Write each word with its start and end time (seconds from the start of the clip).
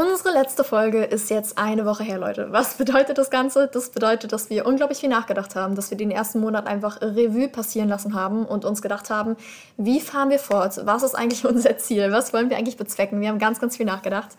Unsere 0.00 0.32
letzte 0.32 0.64
Folge 0.64 1.04
ist 1.04 1.28
jetzt 1.28 1.58
eine 1.58 1.84
Woche 1.84 2.04
her, 2.04 2.16
Leute. 2.16 2.50
Was 2.52 2.72
bedeutet 2.78 3.18
das 3.18 3.28
Ganze? 3.28 3.68
Das 3.70 3.90
bedeutet, 3.90 4.32
dass 4.32 4.48
wir 4.48 4.64
unglaublich 4.64 5.00
viel 5.00 5.10
nachgedacht 5.10 5.54
haben, 5.56 5.74
dass 5.74 5.90
wir 5.90 5.98
den 5.98 6.10
ersten 6.10 6.40
Monat 6.40 6.66
einfach 6.66 7.02
Revue 7.02 7.48
passieren 7.48 7.90
lassen 7.90 8.14
haben 8.14 8.46
und 8.46 8.64
uns 8.64 8.80
gedacht 8.80 9.10
haben, 9.10 9.36
wie 9.76 10.00
fahren 10.00 10.30
wir 10.30 10.38
fort? 10.38 10.80
Was 10.86 11.02
ist 11.02 11.14
eigentlich 11.14 11.44
unser 11.44 11.76
Ziel? 11.76 12.12
Was 12.12 12.32
wollen 12.32 12.48
wir 12.48 12.56
eigentlich 12.56 12.78
bezwecken? 12.78 13.20
Wir 13.20 13.28
haben 13.28 13.38
ganz, 13.38 13.60
ganz 13.60 13.76
viel 13.76 13.84
nachgedacht. 13.84 14.30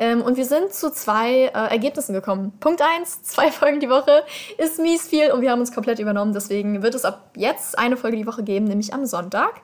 Ähm, 0.00 0.20
und 0.20 0.36
wir 0.36 0.46
sind 0.46 0.74
zu 0.74 0.90
zwei 0.90 1.44
äh, 1.44 1.50
Ergebnissen 1.50 2.12
gekommen. 2.12 2.52
Punkt 2.58 2.82
eins: 2.82 3.22
zwei 3.22 3.52
Folgen 3.52 3.78
die 3.78 3.90
Woche 3.90 4.24
ist 4.58 4.80
mies 4.80 5.06
viel 5.06 5.30
und 5.30 5.42
wir 5.42 5.52
haben 5.52 5.60
uns 5.60 5.70
komplett 5.70 6.00
übernommen. 6.00 6.32
Deswegen 6.32 6.82
wird 6.82 6.96
es 6.96 7.04
ab 7.04 7.30
jetzt 7.36 7.78
eine 7.78 7.96
Folge 7.96 8.16
die 8.16 8.26
Woche 8.26 8.42
geben, 8.42 8.64
nämlich 8.64 8.92
am 8.92 9.06
Sonntag. 9.06 9.60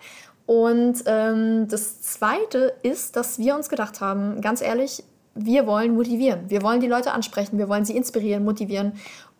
Und 0.46 1.04
ähm, 1.06 1.66
das 1.68 2.02
Zweite 2.02 2.74
ist, 2.82 3.16
dass 3.16 3.38
wir 3.40 3.56
uns 3.56 3.68
gedacht 3.68 4.00
haben, 4.00 4.40
ganz 4.40 4.60
ehrlich, 4.60 5.04
wir 5.34 5.66
wollen 5.66 5.94
motivieren. 5.94 6.48
Wir 6.48 6.62
wollen 6.62 6.80
die 6.80 6.86
Leute 6.86 7.12
ansprechen, 7.12 7.58
wir 7.58 7.68
wollen 7.68 7.84
sie 7.84 7.96
inspirieren, 7.96 8.44
motivieren. 8.44 8.92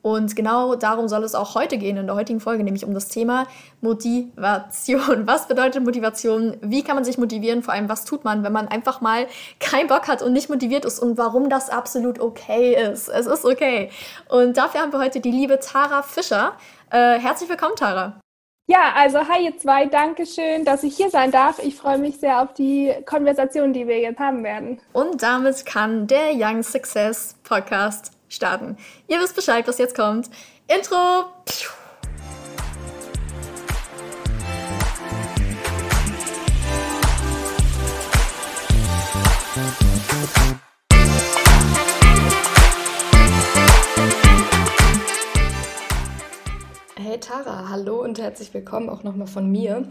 Und 0.03 0.35
genau 0.35 0.77
darum 0.77 1.09
soll 1.09 1.25
es 1.25 1.35
auch 1.35 1.55
heute 1.55 1.77
gehen 1.77 1.99
in 1.99 2.07
der 2.07 2.17
heutigen 2.17 2.41
Folge, 2.41 2.65
nämlich 2.65 2.87
um 2.87 2.95
das 2.95 3.09
Thema 3.09 3.47
Motivation. 3.83 5.27
Was 5.27 5.47
bedeutet 5.47 5.85
Motivation? 5.85 6.57
Wie 6.63 6.83
kann 6.83 6.95
man 6.95 7.05
sich 7.05 7.19
motivieren? 7.19 7.63
Vor 7.63 7.75
allem, 7.75 7.89
was 7.89 8.05
tut 8.05 8.25
man, 8.25 8.43
wenn 8.43 8.53
man 8.53 8.69
einfach 8.69 9.03
mal 9.03 9.27
keinen 9.59 9.89
Bock 9.89 10.09
hat 10.09 10.23
und 10.23 10.33
nicht 10.33 10.49
motiviert 10.49 10.87
ist 10.87 11.01
und 11.01 11.19
warum 11.19 11.51
das 11.51 11.69
absolut 11.69 12.19
okay 12.19 12.75
ist. 12.75 13.09
Es 13.09 13.27
ist 13.27 13.45
okay. 13.45 13.91
Und 14.29 14.57
dafür 14.57 14.81
haben 14.81 14.93
wir 14.93 15.01
heute 15.01 15.21
die 15.21 15.31
liebe 15.31 15.59
Tara 15.59 16.03
Fischer. 16.03 16.55
Äh, 16.91 17.19
herzlich 17.19 17.51
willkommen, 17.51 17.77
Tara. 17.77 18.21
Ja, 18.71 18.93
also 18.95 19.19
hi 19.27 19.47
ihr 19.47 19.59
zwei, 19.59 19.87
danke 19.87 20.25
schön, 20.25 20.65
dass 20.65 20.85
ich 20.85 20.97
hier 20.97 21.11
sein 21.11 21.33
darf. 21.33 21.59
Ich 21.59 21.75
freue 21.75 21.99
mich 21.99 22.21
sehr 22.21 22.41
auf 22.41 22.55
die 22.55 22.95
Konversation, 23.05 23.73
die 23.73 23.89
wir 23.89 23.99
jetzt 23.99 24.21
haben 24.21 24.45
werden. 24.45 24.81
Und 24.93 25.25
damit 25.25 25.67
kann 25.67 26.07
der 26.07 26.35
Young 26.35 26.63
Success 26.63 27.35
Podcast 27.43 28.13
starten. 28.29 28.77
Ihr 29.09 29.19
wisst 29.19 29.35
Bescheid, 29.35 29.67
was 29.67 29.79
jetzt 29.79 29.97
kommt. 29.97 30.31
Intro! 30.69 31.25
Piu. 31.47 31.80
Hey 47.11 47.19
Tara, 47.19 47.69
hallo 47.69 48.05
und 48.05 48.21
herzlich 48.21 48.55
willkommen 48.55 48.89
auch 48.89 49.03
nochmal 49.03 49.27
von 49.27 49.51
mir. 49.51 49.89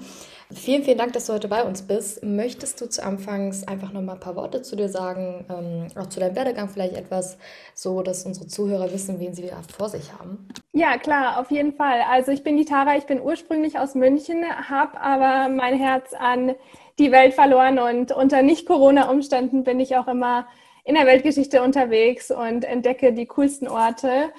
Vielen, 0.54 0.86
vielen 0.86 0.98
Dank, 0.98 1.12
dass 1.12 1.26
du 1.26 1.34
heute 1.34 1.50
bei 1.50 1.64
uns 1.64 1.82
bist. 1.82 2.24
Möchtest 2.24 2.80
du 2.80 2.88
zu 2.88 3.04
Anfangs 3.04 3.68
einfach 3.68 3.92
nochmal 3.92 4.16
ein 4.16 4.22
paar 4.22 4.38
Worte 4.38 4.62
zu 4.62 4.78
dir 4.78 4.88
sagen, 4.88 5.44
ähm, 5.50 5.88
auch 6.02 6.08
zu 6.08 6.22
deinem 6.22 6.38
Werdegang 6.38 6.70
vielleicht 6.70 6.96
etwas, 6.96 7.38
so 7.74 8.04
dass 8.04 8.26
unsere 8.26 8.48
Zuhörer 8.48 8.94
wissen, 8.94 9.20
wen 9.20 9.34
sie 9.34 9.48
da 9.48 9.58
vor 9.78 9.90
sich 9.90 10.14
haben? 10.14 10.48
Ja, 10.72 10.98
klar, 10.98 11.42
auf 11.42 11.52
jeden 11.52 11.74
Fall. 11.74 12.04
Also 12.10 12.32
ich 12.32 12.42
bin 12.42 12.56
die 12.56 12.64
Tara, 12.64 12.96
ich 12.96 13.04
bin 13.04 13.20
ursprünglich 13.20 13.78
aus 13.78 13.96
München, 13.96 14.46
habe 14.70 15.02
aber 15.02 15.50
mein 15.50 15.78
Herz 15.78 16.14
an 16.18 16.56
die 17.00 17.12
Welt 17.12 17.34
verloren 17.34 17.80
und 17.80 18.14
unter 18.14 18.44
Nicht-Corona-Umständen 18.44 19.66
bin 19.66 19.82
ich 19.82 19.98
auch 19.98 20.08
immer 20.08 20.48
in 20.86 20.96
der 20.96 21.06
Weltgeschichte 21.06 21.64
unterwegs 21.64 22.32
und 22.32 22.64
entdecke 22.64 23.12
die 23.12 23.26
coolsten 23.26 23.68
Orte. 23.68 24.32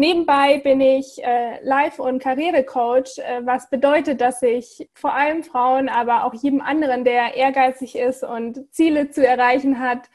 Nebenbei 0.00 0.56
bin 0.60 0.80
ich 0.80 1.22
äh, 1.22 1.62
Life- 1.62 2.02
und 2.02 2.22
Karrierecoach, 2.22 3.18
äh, 3.18 3.44
was 3.44 3.68
bedeutet, 3.68 4.22
dass 4.22 4.40
ich 4.40 4.88
vor 4.94 5.12
allem 5.12 5.42
Frauen, 5.42 5.90
aber 5.90 6.24
auch 6.24 6.32
jedem 6.32 6.62
anderen, 6.62 7.04
der 7.04 7.36
ehrgeizig 7.36 7.98
ist 7.98 8.24
und 8.24 8.64
Ziele 8.72 9.10
zu 9.10 9.26
erreichen 9.26 9.78
hat, 9.78 10.08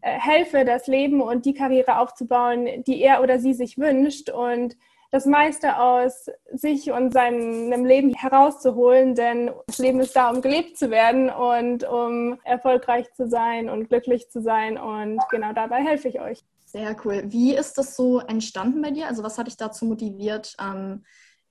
äh, 0.00 0.18
helfe, 0.18 0.64
das 0.64 0.86
Leben 0.86 1.20
und 1.20 1.44
die 1.44 1.52
Karriere 1.52 1.98
aufzubauen, 1.98 2.82
die 2.86 3.02
er 3.02 3.22
oder 3.22 3.38
sie 3.38 3.52
sich 3.52 3.76
wünscht 3.76 4.30
und 4.30 4.74
das 5.10 5.26
meiste 5.26 5.78
aus 5.80 6.30
sich 6.54 6.90
und 6.90 7.12
seinem 7.12 7.84
Leben 7.84 8.14
herauszuholen, 8.14 9.14
denn 9.14 9.50
das 9.66 9.76
Leben 9.76 10.00
ist 10.00 10.16
da, 10.16 10.30
um 10.30 10.40
gelebt 10.40 10.78
zu 10.78 10.90
werden 10.90 11.28
und 11.28 11.84
um 11.84 12.40
erfolgreich 12.44 13.12
zu 13.12 13.28
sein 13.28 13.68
und 13.68 13.90
glücklich 13.90 14.30
zu 14.30 14.40
sein 14.40 14.78
und 14.78 15.20
genau 15.28 15.52
dabei 15.52 15.84
helfe 15.84 16.08
ich 16.08 16.22
euch. 16.22 16.42
Sehr 16.66 16.96
cool. 17.04 17.22
Wie 17.26 17.54
ist 17.54 17.78
das 17.78 17.96
so 17.96 18.18
entstanden 18.18 18.82
bei 18.82 18.90
dir? 18.90 19.06
Also 19.06 19.22
was 19.22 19.38
hat 19.38 19.46
dich 19.46 19.56
dazu 19.56 19.84
motiviert, 19.86 20.54
ähm, 20.60 21.04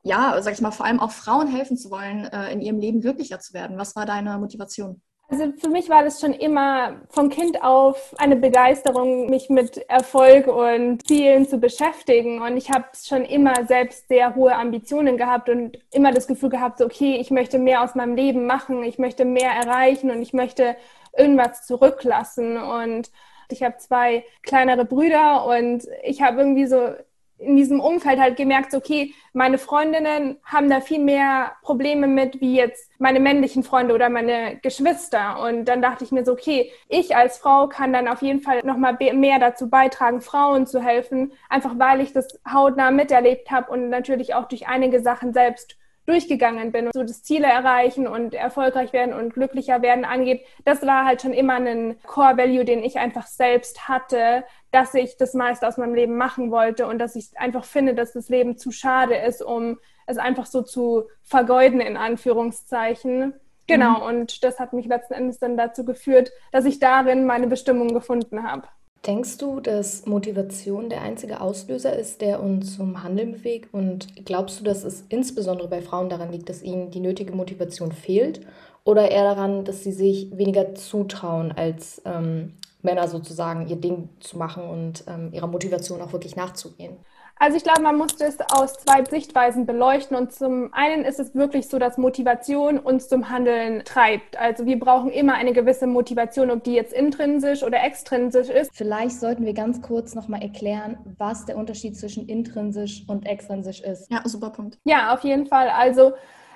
ja, 0.04 0.40
sag 0.42 0.54
ich 0.54 0.62
mal, 0.62 0.72
vor 0.72 0.86
allem 0.86 1.00
auch 1.00 1.12
Frauen 1.12 1.48
helfen 1.48 1.78
zu 1.78 1.90
wollen, 1.90 2.26
äh, 2.26 2.52
in 2.52 2.62
ihrem 2.62 2.80
Leben 2.80 3.02
glücklicher 3.02 3.40
zu 3.40 3.54
werden? 3.54 3.78
Was 3.78 3.96
war 3.96 4.06
deine 4.06 4.38
Motivation? 4.38 5.02
Also 5.28 5.52
für 5.58 5.70
mich 5.70 5.90
war 5.90 6.04
das 6.04 6.20
schon 6.20 6.34
immer 6.34 7.02
vom 7.10 7.30
Kind 7.30 7.64
auf 7.64 8.14
eine 8.20 8.36
Begeisterung, 8.36 9.28
mich 9.28 9.50
mit 9.50 9.78
Erfolg 9.90 10.46
und 10.46 11.08
Zielen 11.08 11.48
zu 11.48 11.58
beschäftigen. 11.58 12.42
Und 12.42 12.58
ich 12.58 12.70
habe 12.70 12.86
schon 12.94 13.24
immer 13.24 13.66
selbst 13.66 14.08
sehr 14.08 14.36
hohe 14.36 14.56
Ambitionen 14.56 15.18
gehabt 15.18 15.50
und 15.50 15.80
immer 15.92 16.12
das 16.12 16.28
Gefühl 16.28 16.50
gehabt, 16.50 16.78
so, 16.78 16.86
okay, 16.86 17.16
ich 17.20 17.32
möchte 17.32 17.58
mehr 17.58 17.82
aus 17.82 17.96
meinem 17.96 18.16
Leben 18.16 18.46
machen, 18.46 18.84
ich 18.84 19.00
möchte 19.00 19.26
mehr 19.26 19.50
erreichen 19.50 20.12
und 20.12 20.22
ich 20.22 20.34
möchte 20.34 20.76
irgendwas 21.18 21.66
zurücklassen. 21.66 22.58
Und 22.58 23.10
ich 23.50 23.64
habe 23.64 23.78
zwei 23.78 24.26
kleinere 24.44 24.86
Brüder 24.86 25.46
und 25.46 25.88
ich 26.04 26.22
habe 26.22 26.40
irgendwie 26.40 26.66
so 26.66 26.96
in 27.38 27.56
diesem 27.56 27.80
Umfeld 27.80 28.20
halt 28.20 28.38
gemerkt, 28.38 28.74
okay, 28.74 29.14
meine 29.34 29.58
Freundinnen 29.58 30.38
haben 30.44 30.70
da 30.70 30.80
viel 30.80 31.00
mehr 31.00 31.52
Probleme 31.64 32.08
mit, 32.08 32.40
wie 32.40 32.56
jetzt 32.56 32.90
meine 32.98 33.20
männlichen 33.20 33.64
Freunde 33.64 33.94
oder 33.94 34.10
meine 34.10 34.58
Geschwister. 34.62 35.42
Und 35.42 35.66
dann 35.66 35.82
dachte 35.82 36.06
ich 36.06 36.12
mir 36.12 36.24
so, 36.24 36.32
okay, 36.32 36.72
ich 36.88 37.16
als 37.16 37.38
Frau 37.38 37.68
kann 37.68 37.92
dann 37.92 38.08
auf 38.08 38.22
jeden 38.22 38.40
Fall 38.40 38.62
nochmal 38.64 38.98
mehr 39.14 39.40
dazu 39.40 39.70
beitragen, 39.70 40.22
Frauen 40.22 40.66
zu 40.66 40.82
helfen, 40.82 41.34
einfach 41.50 41.78
weil 41.78 42.00
ich 42.00 42.14
das 42.14 42.40
hautnah 42.50 42.92
miterlebt 42.92 43.52
habe 43.52 43.72
und 43.72 43.90
natürlich 43.90 44.34
auch 44.34 44.48
durch 44.48 44.68
einige 44.68 45.02
Sachen 45.02 45.34
selbst 45.34 45.78
durchgegangen 46.06 46.72
bin, 46.72 46.90
so 46.94 47.04
das 47.04 47.24
Ziele 47.24 47.48
erreichen 47.48 48.08
und 48.08 48.34
erfolgreich 48.34 48.94
werden 48.94 49.14
und 49.14 49.34
glücklicher 49.34 49.82
werden 49.82 50.06
angeht, 50.06 50.46
das 50.64 50.82
war 50.84 51.06
halt 51.06 51.22
schon 51.22 51.34
immer 51.34 51.56
ein 51.56 51.98
Core 52.06 52.38
Value, 52.38 52.66
den 52.66 52.84
ich 52.84 53.00
einfach 53.00 53.28
selbst 53.28 53.88
hatte, 53.88 54.44
dass 54.72 54.94
ich 54.94 55.18
das 55.18 55.34
meiste 55.34 55.68
aus 55.68 55.78
meinem 55.78 55.96
Leben 55.96 56.18
machen 56.18 56.52
wollte 56.52 56.88
und 56.88 57.00
dass 57.00 57.16
ich 57.16 57.38
einfach 57.38 57.66
finde, 57.66 57.96
dass 57.96 58.14
das 58.14 58.30
Leben 58.30 58.58
zu 58.58 58.72
schade 58.72 59.16
ist, 59.16 59.42
um 59.42 59.80
es 60.06 60.18
einfach 60.18 60.46
so 60.46 60.62
zu 60.62 61.06
vergeuden, 61.24 61.82
in 61.82 61.98
Anführungszeichen. 61.98 63.34
Genau, 63.68 64.00
mhm. 64.00 64.06
und 64.06 64.44
das 64.44 64.60
hat 64.60 64.74
mich 64.74 64.86
letzten 64.86 65.14
Endes 65.14 65.40
dann 65.40 65.58
dazu 65.58 65.86
geführt, 65.86 66.32
dass 66.52 66.66
ich 66.66 66.80
darin 66.80 67.26
meine 67.26 67.48
Bestimmung 67.48 67.94
gefunden 67.94 68.44
habe. 68.44 68.68
Denkst 69.06 69.38
du, 69.38 69.60
dass 69.60 70.08
Motivation 70.08 70.90
der 70.90 71.04
einzige 71.04 71.40
Auslöser 71.40 71.96
ist, 71.96 72.22
der 72.22 72.42
uns 72.42 72.76
zum 72.76 73.04
Handeln 73.04 73.34
bewegt? 73.34 73.72
Und 73.72 74.26
glaubst 74.26 74.60
du, 74.60 74.64
dass 74.64 74.84
es 74.84 75.06
insbesondere 75.10 75.68
bei 75.68 75.82
Frauen 75.82 76.10
daran 76.10 76.32
liegt, 76.32 76.50
dass 76.50 76.64
ihnen 76.64 76.90
die 76.90 77.02
nötige 77.02 77.32
Motivation 77.34 77.92
fehlt? 77.92 78.42
Oder 78.84 79.12
eher 79.12 79.24
daran, 79.24 79.64
dass 79.64 79.84
sie 79.84 79.92
sich 79.92 80.36
weniger 80.36 80.74
zutrauen, 80.74 81.52
als 81.52 82.02
ähm, 82.06 82.54
Männer 82.82 83.08
sozusagen 83.08 83.68
ihr 83.68 83.76
Ding 83.76 84.10
zu 84.22 84.40
machen 84.40 84.64
und 84.64 85.04
ähm, 85.08 85.32
ihrer 85.34 85.48
Motivation 85.48 86.02
auch 86.02 86.12
wirklich 86.12 86.36
nachzugehen? 86.36 86.98
Also 87.38 87.58
ich 87.58 87.64
glaube, 87.64 87.82
man 87.82 87.98
muss 87.98 88.16
das 88.16 88.38
aus 88.52 88.74
zwei 88.74 89.04
Sichtweisen 89.04 89.66
beleuchten. 89.66 90.16
Und 90.16 90.32
zum 90.32 90.74
einen 90.74 91.04
ist 91.04 91.20
es 91.20 91.36
wirklich 91.36 91.68
so, 91.68 91.80
dass 91.80 91.98
Motivation 91.98 92.80
uns 92.80 93.10
zum 93.10 93.30
Handeln 93.30 93.84
treibt. 93.84 94.38
Also 94.38 94.66
wir 94.66 94.80
brauchen 94.80 95.10
immer 95.12 95.34
eine 95.34 95.52
gewisse 95.52 95.86
Motivation, 95.86 96.50
ob 96.50 96.64
die 96.64 96.74
jetzt 96.74 96.94
intrinsisch 96.94 97.64
oder 97.64 97.84
extrinsisch 97.84 98.50
ist. 98.50 98.72
Vielleicht 98.74 99.20
sollten 99.20 99.46
wir 99.46 99.54
ganz 99.54 99.82
kurz 99.82 100.16
nochmal 100.16 100.42
erklären, 100.42 100.98
was 101.18 101.46
der 101.46 101.58
Unterschied 101.58 101.98
zwischen 101.98 102.28
intrinsisch 102.28 103.04
und 103.08 103.26
extrinsisch 103.26 103.82
ist. 103.82 104.10
Ja, 104.10 104.22
super 104.26 104.52
Punkt. 104.52 104.78
Ja, 104.86 105.14
auf 105.14 105.22
jeden 105.22 105.48
Fall. 105.48 105.70
Also 105.70 106.14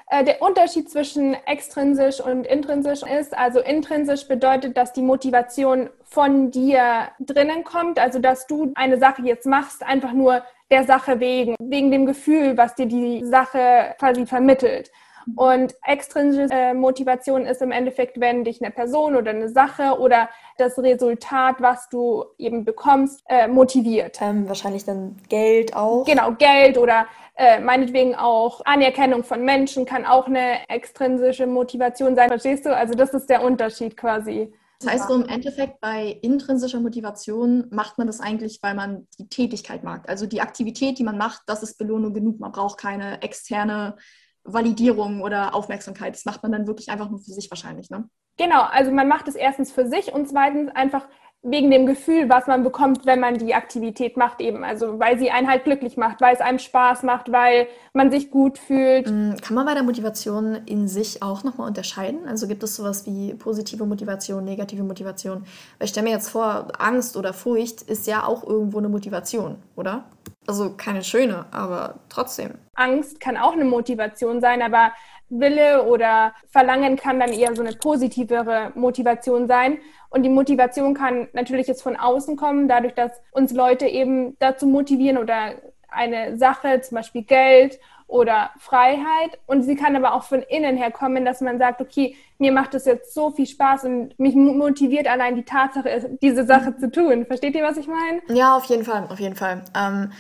äh, 0.09 0.23
der 0.23 0.41
Unterschied 0.41 0.89
zwischen 0.89 1.35
extrinsisch 1.45 2.19
und 2.19 2.47
intrinsisch 2.47 3.03
ist, 3.03 3.37
also 3.37 3.59
intrinsisch 3.59 4.27
bedeutet, 4.27 4.75
dass 4.75 4.91
die 4.93 5.03
Motivation 5.03 5.89
von 6.03 6.51
dir 6.51 7.09
drinnen 7.19 7.63
kommt, 7.63 7.99
also 7.99 8.19
dass 8.19 8.47
du 8.47 8.71
eine 8.75 8.97
Sache 8.97 9.21
jetzt 9.21 9.45
machst, 9.45 9.85
einfach 9.85 10.13
nur 10.13 10.41
der 10.71 10.83
Sache 10.85 11.19
wegen, 11.19 11.55
wegen 11.59 11.91
dem 11.91 12.05
Gefühl, 12.05 12.57
was 12.57 12.75
dir 12.75 12.85
die 12.85 13.23
Sache 13.25 13.95
quasi 13.97 14.25
vermittelt. 14.25 14.91
Und 15.35 15.75
extrinsische 15.85 16.51
äh, 16.51 16.73
Motivation 16.73 17.45
ist 17.45 17.61
im 17.61 17.71
Endeffekt, 17.71 18.19
wenn 18.19 18.43
dich 18.43 18.61
eine 18.61 18.71
Person 18.71 19.15
oder 19.15 19.31
eine 19.31 19.49
Sache 19.49 19.99
oder 19.99 20.29
das 20.57 20.77
Resultat, 20.79 21.57
was 21.59 21.89
du 21.89 22.25
eben 22.37 22.65
bekommst, 22.65 23.23
äh, 23.27 23.47
motiviert. 23.47 24.19
Ähm, 24.21 24.47
wahrscheinlich 24.47 24.85
dann 24.85 25.17
Geld 25.29 25.75
auch. 25.75 26.05
Genau, 26.05 26.31
Geld 26.31 26.77
oder 26.77 27.05
äh, 27.35 27.59
meinetwegen 27.59 28.15
auch 28.15 28.61
Anerkennung 28.65 29.23
von 29.23 29.43
Menschen 29.43 29.85
kann 29.85 30.05
auch 30.05 30.27
eine 30.27 30.67
extrinsische 30.67 31.47
Motivation 31.47 32.15
sein. 32.15 32.29
Verstehst 32.29 32.65
du? 32.65 32.75
Also 32.75 32.93
das 32.95 33.13
ist 33.13 33.29
der 33.29 33.43
Unterschied 33.43 33.97
quasi. 33.97 34.51
Das 34.79 34.93
heißt 34.93 35.07
so 35.09 35.15
im 35.15 35.27
Endeffekt 35.27 35.81
bei 35.81 36.17
intrinsischer 36.21 36.79
Motivation 36.79 37.67
macht 37.69 37.97
man 37.97 38.07
das 38.07 38.21
eigentlich, 38.21 38.59
weil 38.61 38.75
man 38.75 39.07
die 39.19 39.27
Tätigkeit 39.27 39.83
mag. 39.83 40.07
Also 40.07 40.25
die 40.25 40.39
Aktivität, 40.39 40.97
die 40.97 41.03
man 41.03 41.17
macht, 41.17 41.41
das 41.47 41.63
ist 41.63 41.77
Belohnung 41.77 42.13
genug. 42.13 42.39
Man 42.39 42.53
braucht 42.53 42.79
keine 42.79 43.21
externe 43.21 43.97
Validierung 44.45 45.21
oder 45.21 45.53
Aufmerksamkeit. 45.53 46.15
Das 46.15 46.23
macht 46.23 46.43
man 46.43 46.53
dann 46.53 46.65
wirklich 46.65 46.89
einfach 46.89 47.09
nur 47.09 47.19
für 47.19 47.33
sich 47.33 47.51
wahrscheinlich, 47.51 47.89
ne? 47.89 48.09
Genau, 48.37 48.61
also 48.61 48.89
man 48.91 49.09
macht 49.09 49.27
es 49.27 49.35
erstens 49.35 49.69
für 49.69 49.85
sich 49.87 50.13
und 50.13 50.29
zweitens 50.29 50.71
einfach, 50.73 51.09
wegen 51.41 51.71
dem 51.71 51.85
Gefühl, 51.85 52.27
was 52.27 52.47
man 52.47 52.63
bekommt, 52.63 53.05
wenn 53.05 53.21
man 53.21 53.37
die 53.37 53.53
Aktivität 53.53 54.17
macht 54.17 54.41
eben. 54.41 54.65
Also 54.65 54.99
weil 54.99 55.17
sie 55.17 55.31
einen 55.31 55.47
halt 55.47 55.63
glücklich 55.63 55.95
macht, 55.95 56.19
weil 56.19 56.33
es 56.33 56.41
einem 56.41 56.59
Spaß 56.59 57.03
macht, 57.03 57.31
weil 57.31 57.67
man 57.93 58.11
sich 58.11 58.29
gut 58.29 58.57
fühlt. 58.57 59.09
Mm, 59.09 59.35
kann 59.41 59.55
man 59.55 59.65
bei 59.65 59.73
der 59.73 59.83
Motivation 59.83 60.55
in 60.65 60.89
sich 60.89 61.23
auch 61.23 61.45
nochmal 61.45 61.67
unterscheiden? 61.67 62.27
Also 62.27 62.47
gibt 62.47 62.63
es 62.63 62.75
sowas 62.75 63.05
wie 63.05 63.33
positive 63.35 63.85
Motivation, 63.85 64.43
negative 64.43 64.83
Motivation? 64.83 65.45
Weil 65.77 65.85
ich 65.85 65.91
stelle 65.91 66.07
mir 66.07 66.13
jetzt 66.13 66.29
vor, 66.29 66.67
Angst 66.77 67.15
oder 67.15 67.31
Furcht 67.31 67.83
ist 67.83 68.05
ja 68.05 68.25
auch 68.25 68.43
irgendwo 68.43 68.79
eine 68.79 68.89
Motivation, 68.89 69.55
oder? 69.77 70.03
Also 70.45 70.71
keine 70.75 71.03
schöne, 71.03 71.45
aber 71.51 71.99
trotzdem. 72.09 72.55
Angst 72.75 73.21
kann 73.21 73.37
auch 73.37 73.53
eine 73.53 73.65
Motivation 73.65 74.41
sein, 74.41 74.61
aber 74.61 74.91
Wille 75.29 75.83
oder 75.83 76.33
Verlangen 76.49 76.95
kann 76.95 77.19
dann 77.19 77.31
eher 77.31 77.55
so 77.55 77.61
eine 77.61 77.73
positivere 77.73 78.71
Motivation 78.75 79.47
sein. 79.47 79.79
Und 80.09 80.23
die 80.23 80.29
Motivation 80.29 80.93
kann 80.93 81.27
natürlich 81.33 81.67
jetzt 81.67 81.83
von 81.83 81.95
außen 81.95 82.35
kommen, 82.35 82.67
dadurch, 82.67 82.93
dass 82.93 83.11
uns 83.31 83.53
Leute 83.53 83.85
eben 83.85 84.35
dazu 84.39 84.67
motivieren 84.67 85.17
oder 85.17 85.53
eine 85.89 86.37
Sache, 86.37 86.81
zum 86.81 86.95
Beispiel 86.95 87.23
Geld 87.23 87.79
oder 88.07 88.49
Freiheit. 88.57 89.39
Und 89.45 89.63
sie 89.63 89.75
kann 89.75 89.95
aber 89.95 90.13
auch 90.13 90.23
von 90.23 90.41
innen 90.41 90.77
her 90.77 90.91
kommen, 90.91 91.25
dass 91.25 91.41
man 91.41 91.59
sagt, 91.59 91.79
okay, 91.79 92.15
mir 92.39 92.51
macht 92.51 92.73
das 92.73 92.85
jetzt 92.85 93.13
so 93.13 93.29
viel 93.31 93.45
Spaß 93.45 93.85
und 93.85 94.19
mich 94.19 94.35
motiviert 94.35 95.07
allein 95.07 95.35
die 95.35 95.43
Tatsache, 95.43 96.17
diese 96.21 96.45
Sache 96.45 96.75
zu 96.77 96.91
tun. 96.91 97.25
Versteht 97.25 97.55
ihr, 97.55 97.63
was 97.63 97.77
ich 97.77 97.87
meine? 97.87 98.21
Ja, 98.29 98.57
auf 98.57 98.65
jeden 98.65 98.83
Fall, 98.83 99.07
auf 99.09 99.19
jeden 99.19 99.35
Fall. 99.35 99.61
Ähm, 99.77 100.11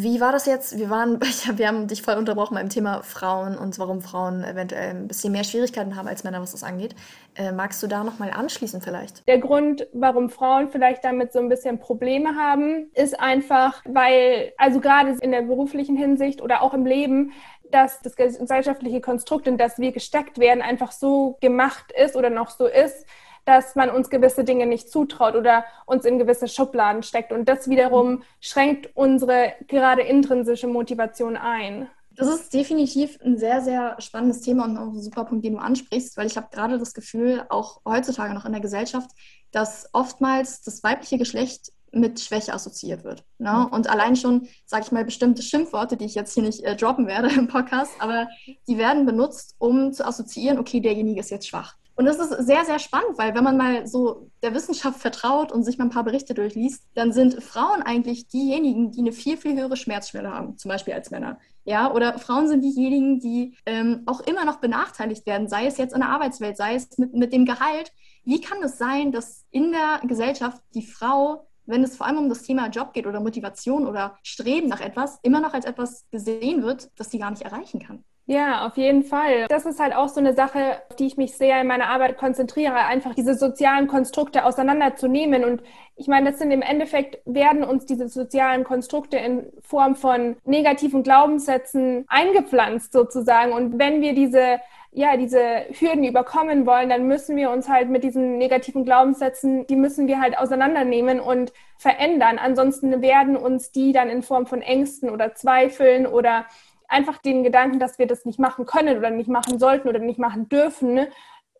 wie 0.00 0.20
war 0.20 0.30
das 0.30 0.46
jetzt? 0.46 0.78
Wir 0.78 0.90
waren, 0.90 1.20
wir 1.56 1.66
haben 1.66 1.88
dich 1.88 2.02
voll 2.02 2.14
unterbrochen 2.14 2.54
beim 2.54 2.68
Thema 2.68 3.02
Frauen 3.02 3.58
und 3.58 3.78
warum 3.78 4.00
Frauen 4.00 4.44
eventuell 4.44 4.90
ein 4.90 5.08
bisschen 5.08 5.32
mehr 5.32 5.42
Schwierigkeiten 5.42 5.96
haben 5.96 6.06
als 6.06 6.22
Männer, 6.22 6.40
was 6.40 6.52
das 6.52 6.62
angeht. 6.62 6.94
Äh, 7.34 7.50
magst 7.50 7.82
du 7.82 7.88
da 7.88 8.04
nochmal 8.04 8.30
anschließen 8.30 8.80
vielleicht? 8.80 9.26
Der 9.26 9.38
Grund, 9.38 9.88
warum 9.92 10.30
Frauen 10.30 10.68
vielleicht 10.68 11.04
damit 11.04 11.32
so 11.32 11.40
ein 11.40 11.48
bisschen 11.48 11.80
Probleme 11.80 12.36
haben, 12.36 12.90
ist 12.94 13.18
einfach, 13.18 13.82
weil, 13.86 14.52
also 14.56 14.80
gerade 14.80 15.16
in 15.20 15.32
der 15.32 15.42
beruflichen 15.42 15.96
Hinsicht 15.96 16.42
oder 16.42 16.62
auch 16.62 16.74
im 16.74 16.86
Leben, 16.86 17.32
dass 17.70 18.00
das 18.00 18.14
gesellschaftliche 18.16 19.00
Konstrukt, 19.00 19.46
in 19.46 19.58
das 19.58 19.78
wir 19.78 19.92
gesteckt 19.92 20.38
werden, 20.38 20.62
einfach 20.62 20.92
so 20.92 21.36
gemacht 21.40 21.92
ist 21.92 22.16
oder 22.16 22.30
noch 22.30 22.50
so 22.50 22.66
ist, 22.66 23.04
dass 23.48 23.74
man 23.76 23.88
uns 23.88 24.10
gewisse 24.10 24.44
Dinge 24.44 24.66
nicht 24.66 24.90
zutraut 24.90 25.34
oder 25.34 25.64
uns 25.86 26.04
in 26.04 26.18
gewisse 26.18 26.48
Schubladen 26.48 27.02
steckt. 27.02 27.32
Und 27.32 27.48
das 27.48 27.70
wiederum 27.70 28.22
schränkt 28.40 28.90
unsere 28.94 29.54
gerade 29.68 30.02
intrinsische 30.02 30.66
Motivation 30.66 31.34
ein. 31.34 31.88
Das 32.14 32.28
ist 32.28 32.52
definitiv 32.52 33.18
ein 33.24 33.38
sehr, 33.38 33.62
sehr 33.62 33.96
spannendes 34.00 34.42
Thema 34.42 34.66
und 34.66 34.76
auch 34.76 34.88
ein 34.88 35.00
super 35.00 35.24
Punkt, 35.24 35.46
den 35.46 35.54
du 35.54 35.60
ansprichst, 35.60 36.18
weil 36.18 36.26
ich 36.26 36.36
habe 36.36 36.48
gerade 36.50 36.78
das 36.78 36.92
Gefühl, 36.92 37.46
auch 37.48 37.80
heutzutage 37.86 38.34
noch 38.34 38.44
in 38.44 38.52
der 38.52 38.60
Gesellschaft, 38.60 39.08
dass 39.50 39.88
oftmals 39.94 40.60
das 40.60 40.82
weibliche 40.82 41.16
Geschlecht 41.16 41.72
mit 41.90 42.20
Schwäche 42.20 42.52
assoziiert 42.52 43.02
wird. 43.02 43.24
Ne? 43.38 43.66
Und 43.70 43.88
allein 43.88 44.14
schon, 44.14 44.46
sage 44.66 44.84
ich 44.84 44.92
mal, 44.92 45.06
bestimmte 45.06 45.40
Schimpfworte, 45.42 45.96
die 45.96 46.04
ich 46.04 46.14
jetzt 46.14 46.34
hier 46.34 46.42
nicht 46.42 46.62
äh, 46.64 46.76
droppen 46.76 47.06
werde 47.06 47.28
im 47.34 47.48
Podcast, 47.48 47.92
aber 47.98 48.28
die 48.68 48.76
werden 48.76 49.06
benutzt, 49.06 49.54
um 49.56 49.94
zu 49.94 50.06
assoziieren, 50.06 50.58
okay, 50.58 50.80
derjenige 50.80 51.20
ist 51.20 51.30
jetzt 51.30 51.48
schwach. 51.48 51.78
Und 51.98 52.04
das 52.04 52.18
ist 52.20 52.46
sehr, 52.46 52.64
sehr 52.64 52.78
spannend, 52.78 53.18
weil 53.18 53.34
wenn 53.34 53.42
man 53.42 53.56
mal 53.56 53.84
so 53.88 54.30
der 54.44 54.54
Wissenschaft 54.54 55.00
vertraut 55.00 55.50
und 55.50 55.64
sich 55.64 55.78
mal 55.78 55.86
ein 55.86 55.90
paar 55.90 56.04
Berichte 56.04 56.32
durchliest, 56.32 56.84
dann 56.94 57.12
sind 57.12 57.42
Frauen 57.42 57.82
eigentlich 57.82 58.28
diejenigen, 58.28 58.92
die 58.92 59.00
eine 59.00 59.10
viel, 59.10 59.36
viel 59.36 59.58
höhere 59.58 59.76
Schmerzschwelle 59.76 60.32
haben, 60.32 60.56
zum 60.56 60.68
Beispiel 60.68 60.94
als 60.94 61.10
Männer. 61.10 61.40
Ja, 61.64 61.92
oder 61.92 62.16
Frauen 62.20 62.46
sind 62.46 62.62
diejenigen, 62.62 63.18
die 63.18 63.56
ähm, 63.66 64.04
auch 64.06 64.20
immer 64.20 64.44
noch 64.44 64.58
benachteiligt 64.58 65.26
werden, 65.26 65.48
sei 65.48 65.66
es 65.66 65.76
jetzt 65.76 65.92
in 65.92 65.98
der 65.98 66.10
Arbeitswelt, 66.10 66.56
sei 66.56 66.76
es 66.76 66.96
mit, 66.98 67.14
mit 67.14 67.32
dem 67.32 67.44
Gehalt. 67.44 67.92
Wie 68.22 68.40
kann 68.40 68.62
es 68.62 68.78
sein, 68.78 69.10
dass 69.10 69.44
in 69.50 69.72
der 69.72 70.00
Gesellschaft 70.06 70.62
die 70.74 70.86
Frau, 70.86 71.48
wenn 71.66 71.82
es 71.82 71.96
vor 71.96 72.06
allem 72.06 72.18
um 72.18 72.28
das 72.28 72.44
Thema 72.44 72.68
Job 72.68 72.92
geht 72.92 73.08
oder 73.08 73.18
Motivation 73.18 73.88
oder 73.88 74.16
Streben 74.22 74.68
nach 74.68 74.80
etwas, 74.80 75.18
immer 75.24 75.40
noch 75.40 75.52
als 75.52 75.64
etwas 75.64 76.06
gesehen 76.12 76.62
wird, 76.62 76.90
das 76.94 77.10
sie 77.10 77.18
gar 77.18 77.32
nicht 77.32 77.42
erreichen 77.42 77.80
kann? 77.80 78.04
Ja, 78.30 78.66
auf 78.66 78.76
jeden 78.76 79.04
Fall. 79.04 79.46
Das 79.48 79.64
ist 79.64 79.80
halt 79.80 79.94
auch 79.94 80.10
so 80.10 80.20
eine 80.20 80.34
Sache, 80.34 80.82
auf 80.90 80.96
die 80.96 81.06
ich 81.06 81.16
mich 81.16 81.34
sehr 81.34 81.62
in 81.62 81.66
meiner 81.66 81.86
Arbeit 81.86 82.18
konzentriere, 82.18 82.74
einfach 82.74 83.14
diese 83.14 83.34
sozialen 83.34 83.86
Konstrukte 83.86 84.44
auseinanderzunehmen. 84.44 85.44
Und 85.44 85.62
ich 85.96 86.08
meine, 86.08 86.30
das 86.30 86.38
sind 86.38 86.50
im 86.50 86.60
Endeffekt, 86.60 87.22
werden 87.24 87.64
uns 87.64 87.86
diese 87.86 88.06
sozialen 88.06 88.64
Konstrukte 88.64 89.16
in 89.16 89.46
Form 89.62 89.96
von 89.96 90.36
negativen 90.44 91.02
Glaubenssätzen 91.02 92.04
eingepflanzt 92.08 92.92
sozusagen. 92.92 93.52
Und 93.54 93.78
wenn 93.78 94.02
wir 94.02 94.12
diese 94.12 94.60
ja, 94.90 95.16
diese 95.16 95.66
Hürden 95.78 96.04
überkommen 96.04 96.66
wollen, 96.66 96.88
dann 96.88 97.06
müssen 97.06 97.36
wir 97.36 97.50
uns 97.50 97.68
halt 97.68 97.90
mit 97.90 98.02
diesen 98.02 98.38
negativen 98.38 98.84
Glaubenssätzen, 98.84 99.66
die 99.66 99.76
müssen 99.76 100.08
wir 100.08 100.18
halt 100.18 100.38
auseinandernehmen 100.38 101.20
und 101.20 101.52
verändern. 101.76 102.38
Ansonsten 102.38 103.02
werden 103.02 103.36
uns 103.36 103.70
die 103.70 103.92
dann 103.92 104.08
in 104.08 104.22
Form 104.22 104.46
von 104.46 104.62
Ängsten 104.62 105.10
oder 105.10 105.34
Zweifeln 105.34 106.06
oder 106.06 106.46
einfach 106.88 107.18
den 107.18 107.44
Gedanken, 107.44 107.78
dass 107.78 107.98
wir 107.98 108.06
das 108.06 108.24
nicht 108.24 108.38
machen 108.38 108.66
können 108.66 108.98
oder 108.98 109.10
nicht 109.10 109.28
machen 109.28 109.58
sollten 109.58 109.88
oder 109.88 109.98
nicht 109.98 110.18
machen 110.18 110.48
dürfen, 110.48 110.94
ne, 110.94 111.10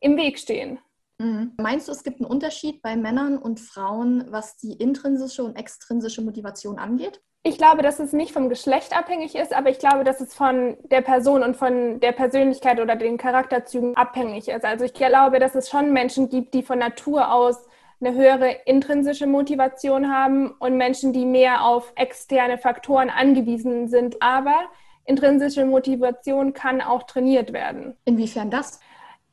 im 0.00 0.16
Weg 0.16 0.38
stehen. 0.38 0.78
Mhm. 1.18 1.52
Meinst 1.58 1.88
du, 1.88 1.92
es 1.92 2.04
gibt 2.04 2.20
einen 2.20 2.30
Unterschied 2.30 2.82
bei 2.82 2.96
Männern 2.96 3.38
und 3.38 3.60
Frauen, 3.60 4.26
was 4.30 4.56
die 4.56 4.72
intrinsische 4.72 5.44
und 5.44 5.56
extrinsische 5.56 6.22
Motivation 6.22 6.78
angeht? 6.78 7.20
Ich 7.44 7.56
glaube, 7.56 7.82
dass 7.82 7.98
es 7.98 8.12
nicht 8.12 8.32
vom 8.32 8.48
Geschlecht 8.48 8.96
abhängig 8.96 9.34
ist, 9.34 9.54
aber 9.54 9.70
ich 9.70 9.78
glaube, 9.78 10.04
dass 10.04 10.20
es 10.20 10.34
von 10.34 10.76
der 10.90 11.02
Person 11.02 11.42
und 11.42 11.56
von 11.56 12.00
der 12.00 12.12
Persönlichkeit 12.12 12.80
oder 12.80 12.96
den 12.96 13.16
Charakterzügen 13.16 13.96
abhängig 13.96 14.48
ist. 14.48 14.64
Also 14.64 14.84
ich 14.84 14.92
glaube, 14.92 15.38
dass 15.38 15.54
es 15.54 15.70
schon 15.70 15.92
Menschen 15.92 16.28
gibt, 16.28 16.52
die 16.54 16.62
von 16.62 16.78
Natur 16.78 17.32
aus 17.32 17.64
eine 18.00 18.14
höhere 18.14 18.50
intrinsische 18.66 19.26
Motivation 19.26 20.12
haben 20.12 20.50
und 20.58 20.76
Menschen, 20.76 21.12
die 21.12 21.24
mehr 21.24 21.64
auf 21.64 21.92
externe 21.96 22.58
Faktoren 22.58 23.10
angewiesen 23.10 23.88
sind. 23.88 24.22
Aber 24.22 24.68
intrinsische 25.08 25.64
Motivation 25.64 26.52
kann 26.52 26.80
auch 26.80 27.04
trainiert 27.04 27.52
werden. 27.52 27.96
Inwiefern 28.04 28.50
das? 28.50 28.80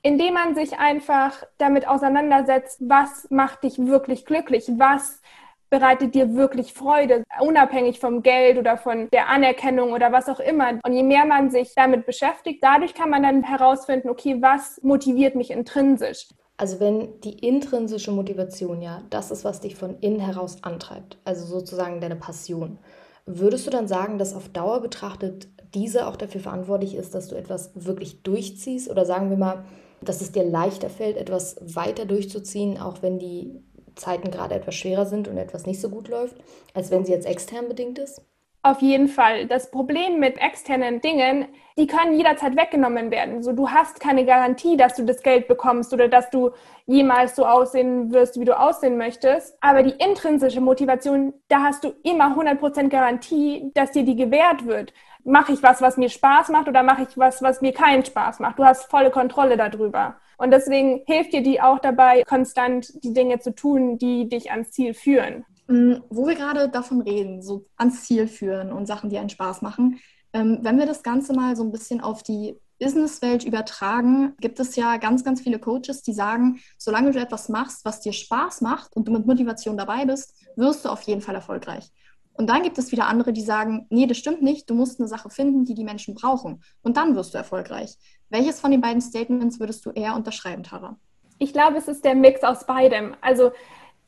Indem 0.02 0.36
man 0.36 0.56
sich 0.56 0.78
einfach 0.78 1.44
damit 1.58 1.88
auseinandersetzt, 1.88 2.80
was 2.82 3.28
macht 3.30 3.64
dich 3.64 3.78
wirklich 3.80 4.26
glücklich, 4.26 4.70
was 4.78 5.22
bereitet 5.70 6.16
dir 6.16 6.36
wirklich 6.36 6.74
Freude, 6.74 7.24
unabhängig 7.40 8.00
vom 8.00 8.22
Geld 8.22 8.58
oder 8.58 8.78
von 8.78 9.10
der 9.12 9.30
Anerkennung 9.30 9.94
oder 9.94 10.12
was 10.12 10.30
auch 10.30 10.40
immer. 10.40 10.80
Und 10.86 10.94
je 10.94 11.04
mehr 11.04 11.26
man 11.26 11.50
sich 11.50 11.74
damit 11.76 12.06
beschäftigt, 12.06 12.64
dadurch 12.64 12.94
kann 12.94 13.10
man 13.10 13.24
dann 13.24 13.44
herausfinden, 13.44 14.10
okay, 14.10 14.38
was 14.40 14.80
motiviert 14.84 15.36
mich 15.36 15.52
intrinsisch. 15.52 16.28
Also 16.58 16.80
wenn 16.80 17.20
die 17.22 17.40
intrinsische 17.40 18.12
Motivation 18.12 18.82
ja 18.82 19.02
das 19.10 19.32
ist, 19.32 19.44
was 19.44 19.60
dich 19.60 19.76
von 19.76 20.00
innen 20.00 20.22
heraus 20.22 20.64
antreibt, 20.64 21.18
also 21.26 21.46
sozusagen 21.46 22.00
deine 22.00 22.16
Passion, 22.16 22.80
würdest 23.26 23.66
du 23.68 23.72
dann 23.72 23.88
sagen, 23.88 24.18
dass 24.18 24.36
auf 24.36 24.50
Dauer 24.50 24.82
betrachtet 24.82 25.48
diese 25.76 26.08
auch 26.08 26.16
dafür 26.16 26.42
verantwortlich 26.42 26.96
ist, 26.96 27.14
dass 27.14 27.28
du 27.28 27.36
etwas 27.36 27.72
wirklich 27.76 28.24
durchziehst 28.24 28.90
oder 28.90 29.06
sagen 29.06 29.30
wir 29.30 29.38
mal, 29.38 29.66
dass 30.02 30.22
es 30.22 30.32
dir 30.32 30.44
leichter 30.44 30.90
fällt, 30.90 31.18
etwas 31.18 31.58
weiter 31.62 32.06
durchzuziehen, 32.06 32.80
auch 32.80 33.02
wenn 33.02 33.20
die 33.20 33.62
Zeiten 33.96 34.32
gerade 34.32 34.56
etwas 34.56 34.76
schwerer 34.76 35.06
sind 35.06 35.28
und 35.28 35.38
etwas 35.38 35.66
nicht 35.66 35.82
so 35.82 35.90
gut 35.90 36.08
läuft, 36.08 36.36
als 36.74 36.92
wenn 36.92 37.06
sie 37.06 37.12
jetzt 37.12 37.28
extern 37.28 37.68
bedingt 37.68 38.00
ist? 38.00 38.22
Auf 38.66 38.82
jeden 38.82 39.10
Fall. 39.10 39.46
Das 39.46 39.70
Problem 39.70 40.20
mit 40.20 40.40
externen 40.42 41.00
Dingen, 41.00 41.46
die 41.78 41.86
können 41.86 42.18
jederzeit 42.18 42.58
weggenommen 42.58 43.12
werden. 43.12 43.44
So, 43.44 43.52
du 43.52 43.70
hast 43.70 44.00
keine 44.00 44.26
Garantie, 44.26 44.76
dass 44.76 44.96
du 44.96 45.06
das 45.06 45.22
Geld 45.22 45.48
bekommst 45.48 45.94
oder 45.94 46.08
dass 46.08 46.32
du 46.32 46.50
jemals 46.88 47.36
so 47.36 47.46
aussehen 47.46 48.12
wirst, 48.12 48.40
wie 48.40 48.46
du 48.46 48.60
aussehen 48.60 48.98
möchtest. 48.98 49.56
Aber 49.62 49.84
die 49.84 49.94
intrinsische 50.04 50.62
Motivation, 50.62 51.34
da 51.48 51.62
hast 51.62 51.84
du 51.84 51.94
immer 52.02 52.36
100% 52.36 52.90
Garantie, 52.90 53.70
dass 53.76 53.92
dir 53.92 54.04
die 54.04 54.16
gewährt 54.16 54.66
wird 54.66 54.94
mache 55.26 55.52
ich 55.52 55.64
was, 55.64 55.82
was 55.82 55.98
mir 55.98 56.10
Spaß 56.10 56.50
macht 56.50 56.68
oder 56.68 56.84
mache 56.84 57.04
ich 57.10 57.18
was, 57.18 57.42
was 57.42 57.62
mir 57.62 57.74
keinen 57.74 58.06
Spaß 58.06 58.40
macht. 58.40 58.60
Du 58.60 58.64
hast 58.64 58.90
volle 58.90 59.12
Kontrolle 59.12 59.58
darüber. 59.58 60.16
Und 60.38 60.52
deswegen 60.52 61.02
hilft 61.06 61.34
dir 61.34 61.42
die 61.42 61.62
auch 61.62 61.80
dabei, 61.80 62.24
konstant 62.24 63.04
die 63.04 63.14
Dinge 63.14 63.40
zu 63.40 63.54
tun, 63.56 63.98
die 63.98 64.30
dich 64.30 64.52
ans 64.52 64.72
Ziel 64.72 64.94
führen. 64.94 65.46
Mm, 65.68 65.96
wo 66.10 66.28
wir 66.28 66.36
gerade 66.36 66.70
davon 66.70 67.02
reden, 67.02 67.42
so 67.42 67.66
ans 67.78 68.04
Ziel 68.04 68.28
führen 68.28 68.72
und 68.72 68.86
Sachen, 68.86 69.10
die 69.10 69.18
einen 69.18 69.30
Spaß 69.30 69.62
machen, 69.62 70.00
ähm, 70.34 70.60
wenn 70.62 70.78
wir 70.78 70.86
das 70.86 71.02
Ganze 71.02 71.34
mal 71.34 71.56
so 71.56 71.64
ein 71.64 71.72
bisschen 71.72 72.02
auf 72.02 72.22
die 72.22 72.60
Businesswelt 72.80 73.46
übertragen, 73.46 74.36
gibt 74.42 74.60
es 74.60 74.76
ja 74.76 74.98
ganz, 74.98 75.24
ganz 75.24 75.42
viele 75.42 75.60
Coaches, 75.60 76.04
die 76.04 76.12
sagen, 76.12 76.60
solange 76.78 77.12
du 77.12 77.20
etwas 77.20 77.48
machst, 77.48 77.86
was 77.86 78.02
dir 78.02 78.12
Spaß 78.12 78.60
macht 78.62 78.96
und 78.96 79.08
du 79.08 79.14
mit 79.14 79.26
Motivation 79.26 79.78
dabei 79.78 80.06
bist, 80.06 80.36
wirst 80.58 80.84
du 80.84 80.90
auf 80.90 81.02
jeden 81.04 81.22
Fall 81.22 81.36
erfolgreich. 81.36 81.90
Und 82.38 82.48
dann 82.48 82.64
gibt 82.64 82.78
es 82.78 82.92
wieder 82.92 83.08
andere, 83.08 83.32
die 83.32 83.42
sagen, 83.42 83.88
nee, 83.90 84.08
das 84.08 84.18
stimmt 84.18 84.42
nicht, 84.42 84.70
du 84.70 84.76
musst 84.76 85.00
eine 85.00 85.08
Sache 85.08 85.30
finden, 85.30 85.64
die 85.64 85.74
die 85.74 85.86
Menschen 85.86 86.16
brauchen. 86.16 86.62
Und 86.82 86.98
dann 86.98 87.16
wirst 87.16 87.34
du 87.34 87.38
erfolgreich. 87.38 87.96
Welches 88.30 88.60
von 88.60 88.72
den 88.72 88.82
beiden 88.82 89.02
Statements 89.02 89.60
würdest 89.60 89.86
du 89.86 89.92
eher 89.92 90.16
unterschreiben, 90.16 90.64
Tara? 90.64 90.98
Ich 91.40 91.54
glaube, 91.54 91.78
es 91.78 91.88
ist 91.88 92.04
der 92.04 92.16
Mix 92.16 92.44
aus 92.44 92.66
beidem. 92.66 93.16
Also 93.22 93.52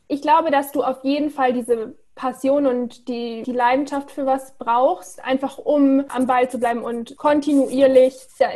ich 0.07 0.21
glaube, 0.21 0.51
dass 0.51 0.71
du 0.71 0.83
auf 0.83 1.03
jeden 1.03 1.29
Fall 1.29 1.53
diese 1.53 1.97
Passion 2.17 2.65
und 2.65 3.07
die, 3.07 3.43
die 3.43 3.53
Leidenschaft 3.53 4.11
für 4.11 4.25
was 4.25 4.53
brauchst, 4.57 5.23
einfach 5.23 5.57
um 5.57 6.03
am 6.09 6.27
Ball 6.27 6.49
zu 6.49 6.59
bleiben 6.59 6.81
und 6.81 7.15
kontinuierlich 7.15 8.15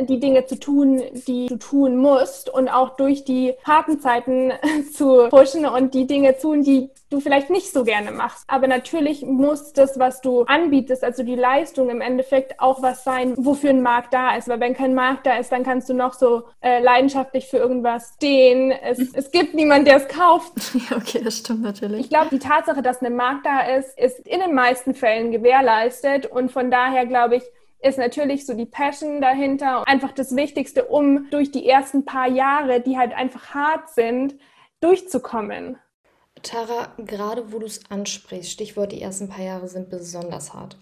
die 0.10 0.20
Dinge 0.20 0.46
zu 0.46 0.60
tun, 0.60 1.01
die 1.27 1.46
du 1.46 1.56
tun 1.56 1.96
musst 1.96 2.50
und 2.50 2.68
auch 2.68 2.98
durch 2.98 3.24
die 3.24 3.53
harten 3.63 4.01
Zeiten 4.01 4.51
zu 4.94 5.30
pushen 5.30 5.65
und 5.65 5.94
die 5.94 6.08
Dinge 6.08 6.38
tun, 6.38 6.63
die 6.63 6.89
du 7.12 7.20
vielleicht 7.20 7.50
nicht 7.50 7.72
so 7.72 7.84
gerne 7.84 8.12
machst. 8.12 8.46
Aber 8.48 8.68
natürlich 8.68 9.24
muss 9.25 9.74
das, 9.74 10.00
was 10.00 10.22
du 10.22 10.44
anbietest, 10.44 11.03
also 11.03 11.24
die 11.24 11.36
Leistung 11.36 11.89
im 11.89 12.01
Endeffekt 12.01 12.60
auch 12.60 12.82
was 12.82 13.03
sein, 13.03 13.34
wofür 13.38 13.72
ein 13.72 13.82
Markt 13.82 14.13
da 14.13 14.36
ist. 14.36 14.48
Weil 14.48 14.60
wenn 14.60 14.74
kein 14.74 14.96
Markt 14.96 15.25
da 15.25 15.38
ist, 15.38 15.51
dann 15.51 15.63
kannst 15.63 15.89
du 15.89 15.94
noch 15.94 16.13
so 16.13 16.44
äh, 16.62 16.82
leidenschaftlich 16.82 17.48
für 17.48 17.58
irgendwas 17.58 18.13
stehen. 18.15 18.72
Es, 18.72 19.00
es 19.13 19.32
gibt 19.32 19.53
niemanden, 19.53 19.86
der 19.86 19.98
es 19.98 20.08
kauft. 20.08 20.53
Ja, 20.89 20.98
okay, 20.98 21.22
das 21.24 21.38
stimmt 21.38 21.62
natürlich. 21.62 22.01
Ich 22.01 22.10
glaube, 22.10 22.30
die 22.32 22.39
Tatsache, 22.39 22.82
dass 22.82 23.01
ein 23.01 23.15
Markt 23.15 23.46
da 23.46 23.50
ist, 23.60 23.98
ist 23.98 24.20
in 24.27 24.39
den 24.39 24.55
meisten 24.55 24.93
Fällen 24.93 25.31
gewährleistet. 25.31 26.25
Und 26.25 26.51
von 26.51 26.72
daher 26.72 27.05
glaube 27.05 27.36
ich, 27.38 27.43
ist 27.81 27.98
natürlich 27.98 28.46
so 28.46 28.53
die 28.53 28.65
Passion 28.65 29.22
dahinter. 29.22 29.88
Einfach 29.88 30.12
das 30.12 30.36
Wichtigste, 30.36 30.86
um 30.86 31.27
durch 31.31 31.51
die 31.51 31.67
ersten 31.67 32.05
paar 32.05 32.27
Jahre, 32.27 32.81
die 32.81 32.98
halt 32.98 33.13
einfach 33.13 33.53
hart 33.53 33.89
sind, 33.89 34.36
durchzukommen. 34.79 35.77
Tara, 36.43 36.93
gerade 36.98 37.51
wo 37.51 37.60
du 37.60 37.67
es 37.67 37.81
ansprichst, 37.89 38.50
Stichwort 38.50 38.91
die 38.91 39.01
ersten 39.01 39.29
paar 39.29 39.43
Jahre 39.43 39.67
sind 39.67 39.89
besonders 39.89 40.53
hart. 40.53 40.77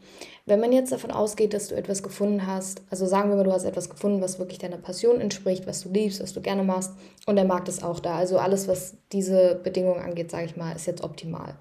Wenn 0.46 0.60
man 0.60 0.72
jetzt 0.72 0.92
davon 0.92 1.12
ausgeht, 1.12 1.54
dass 1.54 1.68
du 1.68 1.76
etwas 1.76 2.02
gefunden 2.02 2.48
hast, 2.48 2.82
also 2.90 3.06
sagen 3.06 3.30
wir 3.30 3.36
mal, 3.36 3.44
du 3.44 3.52
hast 3.52 3.66
etwas 3.66 3.90
gefunden, 3.90 4.22
was 4.22 4.40
wirklich 4.40 4.60
deiner 4.60 4.78
Passion 4.78 5.20
entspricht, 5.20 5.68
was 5.68 5.82
du 5.82 5.90
liebst, 5.90 6.22
was 6.22 6.34
du 6.34 6.42
gerne 6.42 6.64
machst 6.64 6.94
und 7.26 7.36
der 7.36 7.46
Markt 7.46 7.68
ist 7.68 7.84
auch 7.84 8.00
da. 8.00 8.16
Also 8.16 8.38
alles, 8.38 8.68
was 8.68 8.96
diese 9.12 9.56
Bedingungen 9.56 10.02
angeht, 10.02 10.32
sage 10.32 10.46
ich 10.46 10.56
mal, 10.56 10.74
ist 10.76 10.88
jetzt 10.88 11.04
optimal. 11.04 11.56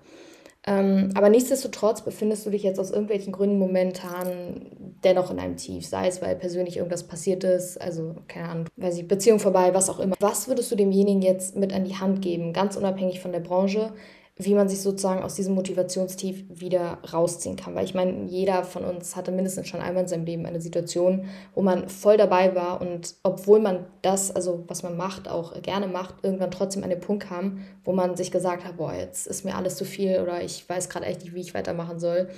Ähm, 0.69 1.13
aber 1.15 1.31
nichtsdestotrotz 1.31 2.03
befindest 2.03 2.45
du 2.45 2.51
dich 2.51 2.63
jetzt 2.63 2.79
aus 2.79 2.91
irgendwelchen 2.91 3.33
Gründen 3.33 3.59
momentan 3.59 4.67
dennoch 5.03 5.31
in 5.31 5.39
einem 5.39 5.57
Tief, 5.57 5.87
sei 5.87 6.09
es, 6.09 6.21
weil 6.21 6.37
persönlich 6.37 6.77
irgendwas 6.77 7.05
passiert 7.05 7.43
ist, 7.43 7.81
also 7.81 8.17
keine 8.29 8.49
Ahnung, 8.51 8.67
weiß 8.77 8.99
ich, 8.99 9.09
Beziehung 9.09 9.39
vorbei, 9.39 9.73
was 9.73 9.89
auch 9.89 9.99
immer. 9.99 10.15
Was 10.21 10.47
würdest 10.47 10.71
du 10.71 10.77
demjenigen 10.77 11.23
jetzt 11.23 11.57
mit 11.57 11.73
an 11.73 11.85
die 11.85 11.97
Hand 11.97 12.21
geben, 12.21 12.53
ganz 12.53 12.77
unabhängig 12.77 13.21
von 13.21 13.33
der 13.33 13.41
Branche, 13.41 13.95
wie 14.39 14.55
man 14.55 14.69
sich 14.69 14.81
sozusagen 14.81 15.23
aus 15.23 15.35
diesem 15.35 15.55
Motivationstief 15.55 16.45
wieder 16.49 16.99
rausziehen 17.13 17.57
kann. 17.57 17.75
Weil 17.75 17.85
ich 17.85 17.95
meine, 17.95 18.27
jeder 18.27 18.63
von 18.63 18.85
uns 18.85 19.17
hatte 19.17 19.33
mindestens 19.33 19.67
schon 19.67 19.81
einmal 19.81 20.05
in 20.05 20.09
seinem 20.09 20.25
Leben 20.25 20.47
eine 20.47 20.61
Situation, 20.61 21.29
wo 21.55 21.63
man 21.63 21.89
voll 21.89 22.17
dabei 22.17 22.55
war 22.55 22.81
und 22.81 23.17
obwohl 23.25 23.59
man 23.59 23.87
das, 24.03 24.31
also 24.35 24.65
was 24.69 24.85
man 24.85 24.97
macht, 24.97 25.29
auch 25.29 25.61
gerne 25.63 25.89
macht, 25.89 26.17
irgendwann 26.23 26.53
trotzdem 26.53 26.85
an 26.85 26.91
den 26.91 27.01
Punkt 27.01 27.25
kam, 27.25 27.65
wo 27.85 27.93
man 27.93 28.17
sich 28.17 28.31
gesagt 28.31 28.65
hat, 28.65 28.77
boah, 28.77 28.95
jetzt 28.95 29.27
ist 29.27 29.45
mir 29.45 29.57
alles 29.57 29.77
zu 29.77 29.85
viel 29.85 30.21
oder 30.21 30.41
ich 30.43 30.69
weiß 30.69 30.89
gerade 30.89 31.07
echt 31.07 31.23
nicht, 31.23 31.35
wie 31.35 31.41
ich 31.41 31.55
weitermachen 31.55 31.99
soll. 31.99 32.29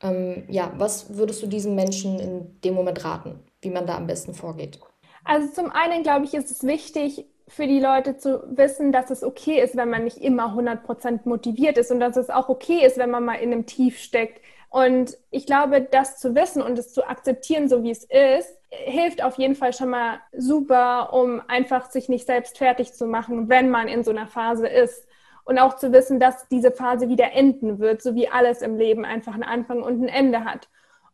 Ähm, 0.00 0.44
ja, 0.48 0.72
was 0.76 1.16
würdest 1.16 1.42
du 1.42 1.48
diesen 1.48 1.74
Menschen 1.74 2.20
in 2.20 2.60
dem 2.60 2.74
Moment 2.74 3.04
raten, 3.04 3.40
wie 3.60 3.70
man 3.70 3.86
da 3.86 3.96
am 3.96 4.06
besten 4.06 4.32
vorgeht? 4.32 4.78
Also 5.24 5.52
zum 5.52 5.72
einen, 5.72 6.04
glaube 6.04 6.24
ich, 6.24 6.34
ist 6.34 6.52
es 6.52 6.62
wichtig, 6.62 7.26
für 7.48 7.66
die 7.66 7.80
Leute 7.80 8.16
zu 8.16 8.42
wissen, 8.56 8.92
dass 8.92 9.10
es 9.10 9.24
okay 9.24 9.60
ist, 9.60 9.76
wenn 9.76 9.90
man 9.90 10.04
nicht 10.04 10.18
immer 10.18 10.54
100% 10.54 11.20
motiviert 11.24 11.78
ist 11.78 11.90
und 11.90 12.00
dass 12.00 12.16
es 12.16 12.30
auch 12.30 12.48
okay 12.48 12.84
ist, 12.84 12.98
wenn 12.98 13.10
man 13.10 13.24
mal 13.24 13.36
in 13.36 13.52
einem 13.52 13.66
Tief 13.66 13.98
steckt. 13.98 14.40
Und 14.70 15.16
ich 15.30 15.46
glaube, 15.46 15.80
das 15.80 16.18
zu 16.18 16.34
wissen 16.34 16.60
und 16.62 16.78
es 16.78 16.92
zu 16.92 17.08
akzeptieren, 17.08 17.68
so 17.68 17.82
wie 17.82 17.90
es 17.90 18.04
ist, 18.04 18.54
hilft 18.70 19.22
auf 19.22 19.38
jeden 19.38 19.54
Fall 19.54 19.72
schon 19.72 19.90
mal 19.90 20.20
super, 20.36 21.12
um 21.14 21.40
einfach 21.48 21.90
sich 21.90 22.08
nicht 22.10 22.26
selbst 22.26 22.58
fertig 22.58 22.92
zu 22.92 23.06
machen, 23.06 23.48
wenn 23.48 23.70
man 23.70 23.88
in 23.88 24.04
so 24.04 24.10
einer 24.10 24.26
Phase 24.26 24.68
ist. 24.68 25.06
Und 25.44 25.58
auch 25.58 25.76
zu 25.76 25.92
wissen, 25.92 26.20
dass 26.20 26.46
diese 26.48 26.70
Phase 26.70 27.08
wieder 27.08 27.32
enden 27.32 27.78
wird, 27.78 28.02
so 28.02 28.14
wie 28.14 28.28
alles 28.28 28.60
im 28.60 28.76
Leben 28.76 29.06
einfach 29.06 29.32
einen 29.32 29.42
Anfang 29.42 29.82
und 29.82 30.02
ein 30.02 30.08
Ende 30.08 30.44
hat. 30.44 30.68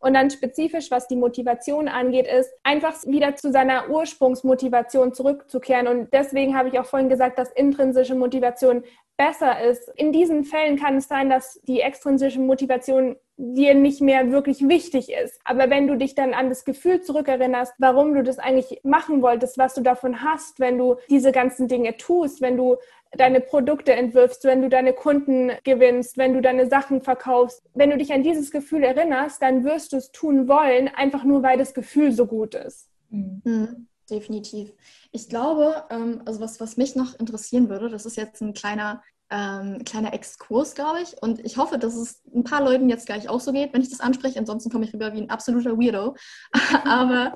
Und 0.05 0.13
dann 0.13 0.29
spezifisch, 0.29 0.91
was 0.91 1.07
die 1.07 1.15
Motivation 1.15 1.87
angeht, 1.87 2.27
ist 2.27 2.53
einfach 2.61 2.95
wieder 3.07 3.35
zu 3.35 3.51
seiner 3.51 3.89
Ursprungsmotivation 3.89 5.15
zurückzukehren. 5.15 5.87
Und 5.87 6.13
deswegen 6.13 6.55
habe 6.55 6.69
ich 6.69 6.77
auch 6.77 6.85
vorhin 6.85 7.09
gesagt, 7.09 7.39
dass 7.39 7.51
intrinsische 7.51 8.13
Motivation 8.13 8.83
besser 9.17 9.59
ist. 9.61 9.89
In 9.95 10.11
diesen 10.11 10.43
Fällen 10.43 10.77
kann 10.77 10.97
es 10.97 11.07
sein, 11.07 11.31
dass 11.31 11.59
die 11.63 11.81
extrinsische 11.81 12.39
Motivation 12.39 13.15
dir 13.37 13.73
nicht 13.73 13.99
mehr 13.99 14.31
wirklich 14.31 14.67
wichtig 14.67 15.11
ist. 15.11 15.39
Aber 15.43 15.71
wenn 15.71 15.87
du 15.87 15.97
dich 15.97 16.13
dann 16.13 16.35
an 16.35 16.49
das 16.49 16.65
Gefühl 16.65 17.01
zurückerinnerst, 17.01 17.73
warum 17.79 18.13
du 18.13 18.21
das 18.21 18.37
eigentlich 18.37 18.81
machen 18.83 19.23
wolltest, 19.23 19.57
was 19.57 19.73
du 19.73 19.81
davon 19.81 20.21
hast, 20.21 20.59
wenn 20.59 20.77
du 20.77 20.97
diese 21.09 21.31
ganzen 21.31 21.67
Dinge 21.67 21.97
tust, 21.97 22.41
wenn 22.41 22.57
du 22.57 22.77
deine 23.17 23.41
Produkte 23.41 23.93
entwirfst, 23.93 24.43
wenn 24.43 24.61
du 24.61 24.69
deine 24.69 24.93
Kunden 24.93 25.51
gewinnst, 25.63 26.17
wenn 26.17 26.33
du 26.33 26.41
deine 26.41 26.67
Sachen 26.67 27.01
verkaufst. 27.01 27.63
Wenn 27.73 27.89
du 27.89 27.97
dich 27.97 28.13
an 28.13 28.23
dieses 28.23 28.51
Gefühl 28.51 28.83
erinnerst, 28.83 29.41
dann 29.41 29.63
wirst 29.63 29.93
du 29.93 29.97
es 29.97 30.11
tun 30.11 30.47
wollen, 30.47 30.87
einfach 30.89 31.23
nur 31.23 31.43
weil 31.43 31.57
das 31.57 31.73
Gefühl 31.73 32.11
so 32.11 32.25
gut 32.27 32.55
ist. 32.55 32.89
Mhm. 33.09 33.41
mhm. 33.43 33.87
Definitiv. 34.09 34.71
Ich 35.11 35.29
glaube, 35.29 35.83
ähm, 35.89 36.21
also 36.25 36.39
was, 36.39 36.59
was 36.59 36.77
mich 36.77 36.95
noch 36.95 37.19
interessieren 37.19 37.69
würde, 37.69 37.89
das 37.89 38.05
ist 38.05 38.17
jetzt 38.17 38.39
ein 38.39 38.53
kleiner, 38.53 39.01
ähm, 39.31 39.83
kleiner 39.83 40.13
Exkurs, 40.13 40.75
glaube 40.75 41.01
ich. 41.01 41.19
Und 41.23 41.43
ich 41.43 41.57
hoffe, 41.57 41.79
dass 41.79 41.95
es 41.95 42.21
ein 42.33 42.43
paar 42.43 42.63
Leuten 42.63 42.87
jetzt 42.87 43.07
gleich 43.07 43.29
auch 43.29 43.39
so 43.39 43.51
geht, 43.51 43.73
wenn 43.73 43.81
ich 43.81 43.89
das 43.89 44.01
anspreche. 44.01 44.37
Ansonsten 44.37 44.69
komme 44.69 44.85
ich 44.85 44.93
rüber 44.93 45.11
wie 45.13 45.21
ein 45.21 45.31
absoluter 45.31 45.79
Weirdo. 45.79 46.15
Aber 46.85 47.33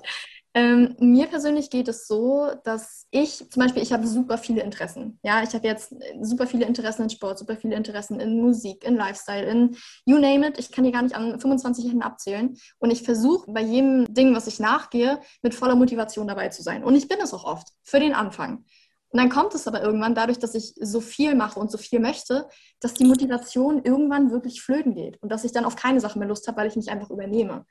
ähm, 0.59 0.95
mir 0.99 1.27
persönlich 1.27 1.69
geht 1.69 1.87
es 1.87 2.05
so, 2.05 2.51
dass 2.65 3.07
ich 3.11 3.49
zum 3.49 3.61
Beispiel, 3.61 3.81
ich 3.81 3.93
habe 3.93 4.05
super 4.05 4.37
viele 4.37 4.61
Interessen. 4.61 5.17
Ja, 5.23 5.41
ich 5.41 5.53
habe 5.53 5.65
jetzt 5.65 5.95
super 6.21 6.47
viele 6.47 6.65
Interessen 6.65 7.03
in 7.03 7.09
Sport, 7.09 7.39
super 7.39 7.55
viele 7.55 7.75
Interessen 7.75 8.19
in 8.19 8.41
Musik, 8.41 8.83
in 8.83 8.97
Lifestyle, 8.97 9.45
in 9.45 9.77
you 10.05 10.17
name 10.17 10.45
it. 10.45 10.59
Ich 10.59 10.71
kann 10.71 10.83
die 10.83 10.91
gar 10.91 11.01
nicht 11.01 11.15
an 11.15 11.39
25 11.39 11.85
Händen 11.85 12.01
abzählen. 12.01 12.57
Und 12.79 12.91
ich 12.91 13.03
versuche 13.03 13.49
bei 13.49 13.61
jedem 13.61 14.13
Ding, 14.13 14.35
was 14.35 14.47
ich 14.47 14.59
nachgehe, 14.59 15.21
mit 15.41 15.55
voller 15.55 15.75
Motivation 15.75 16.27
dabei 16.27 16.49
zu 16.49 16.61
sein. 16.61 16.83
Und 16.83 16.95
ich 16.95 17.07
bin 17.07 17.19
es 17.21 17.33
auch 17.33 17.45
oft 17.45 17.69
für 17.83 18.01
den 18.01 18.13
Anfang. 18.13 18.65
Und 19.11 19.19
dann 19.19 19.29
kommt 19.29 19.55
es 19.55 19.65
aber 19.65 19.81
irgendwann 19.81 20.13
dadurch, 20.13 20.39
dass 20.39 20.55
ich 20.55 20.73
so 20.75 20.99
viel 20.99 21.35
mache 21.35 21.59
und 21.59 21.71
so 21.71 21.77
viel 21.77 21.99
möchte, 21.99 22.49
dass 22.81 22.93
die 22.93 23.05
Motivation 23.05 23.81
irgendwann 23.83 24.29
wirklich 24.29 24.61
flöten 24.61 24.93
geht 24.93 25.21
und 25.23 25.31
dass 25.31 25.45
ich 25.45 25.53
dann 25.53 25.65
auf 25.65 25.77
keine 25.77 26.01
Sache 26.01 26.19
mehr 26.19 26.27
Lust 26.27 26.47
habe, 26.47 26.57
weil 26.57 26.67
ich 26.67 26.75
mich 26.75 26.91
einfach 26.91 27.09
übernehme. 27.09 27.65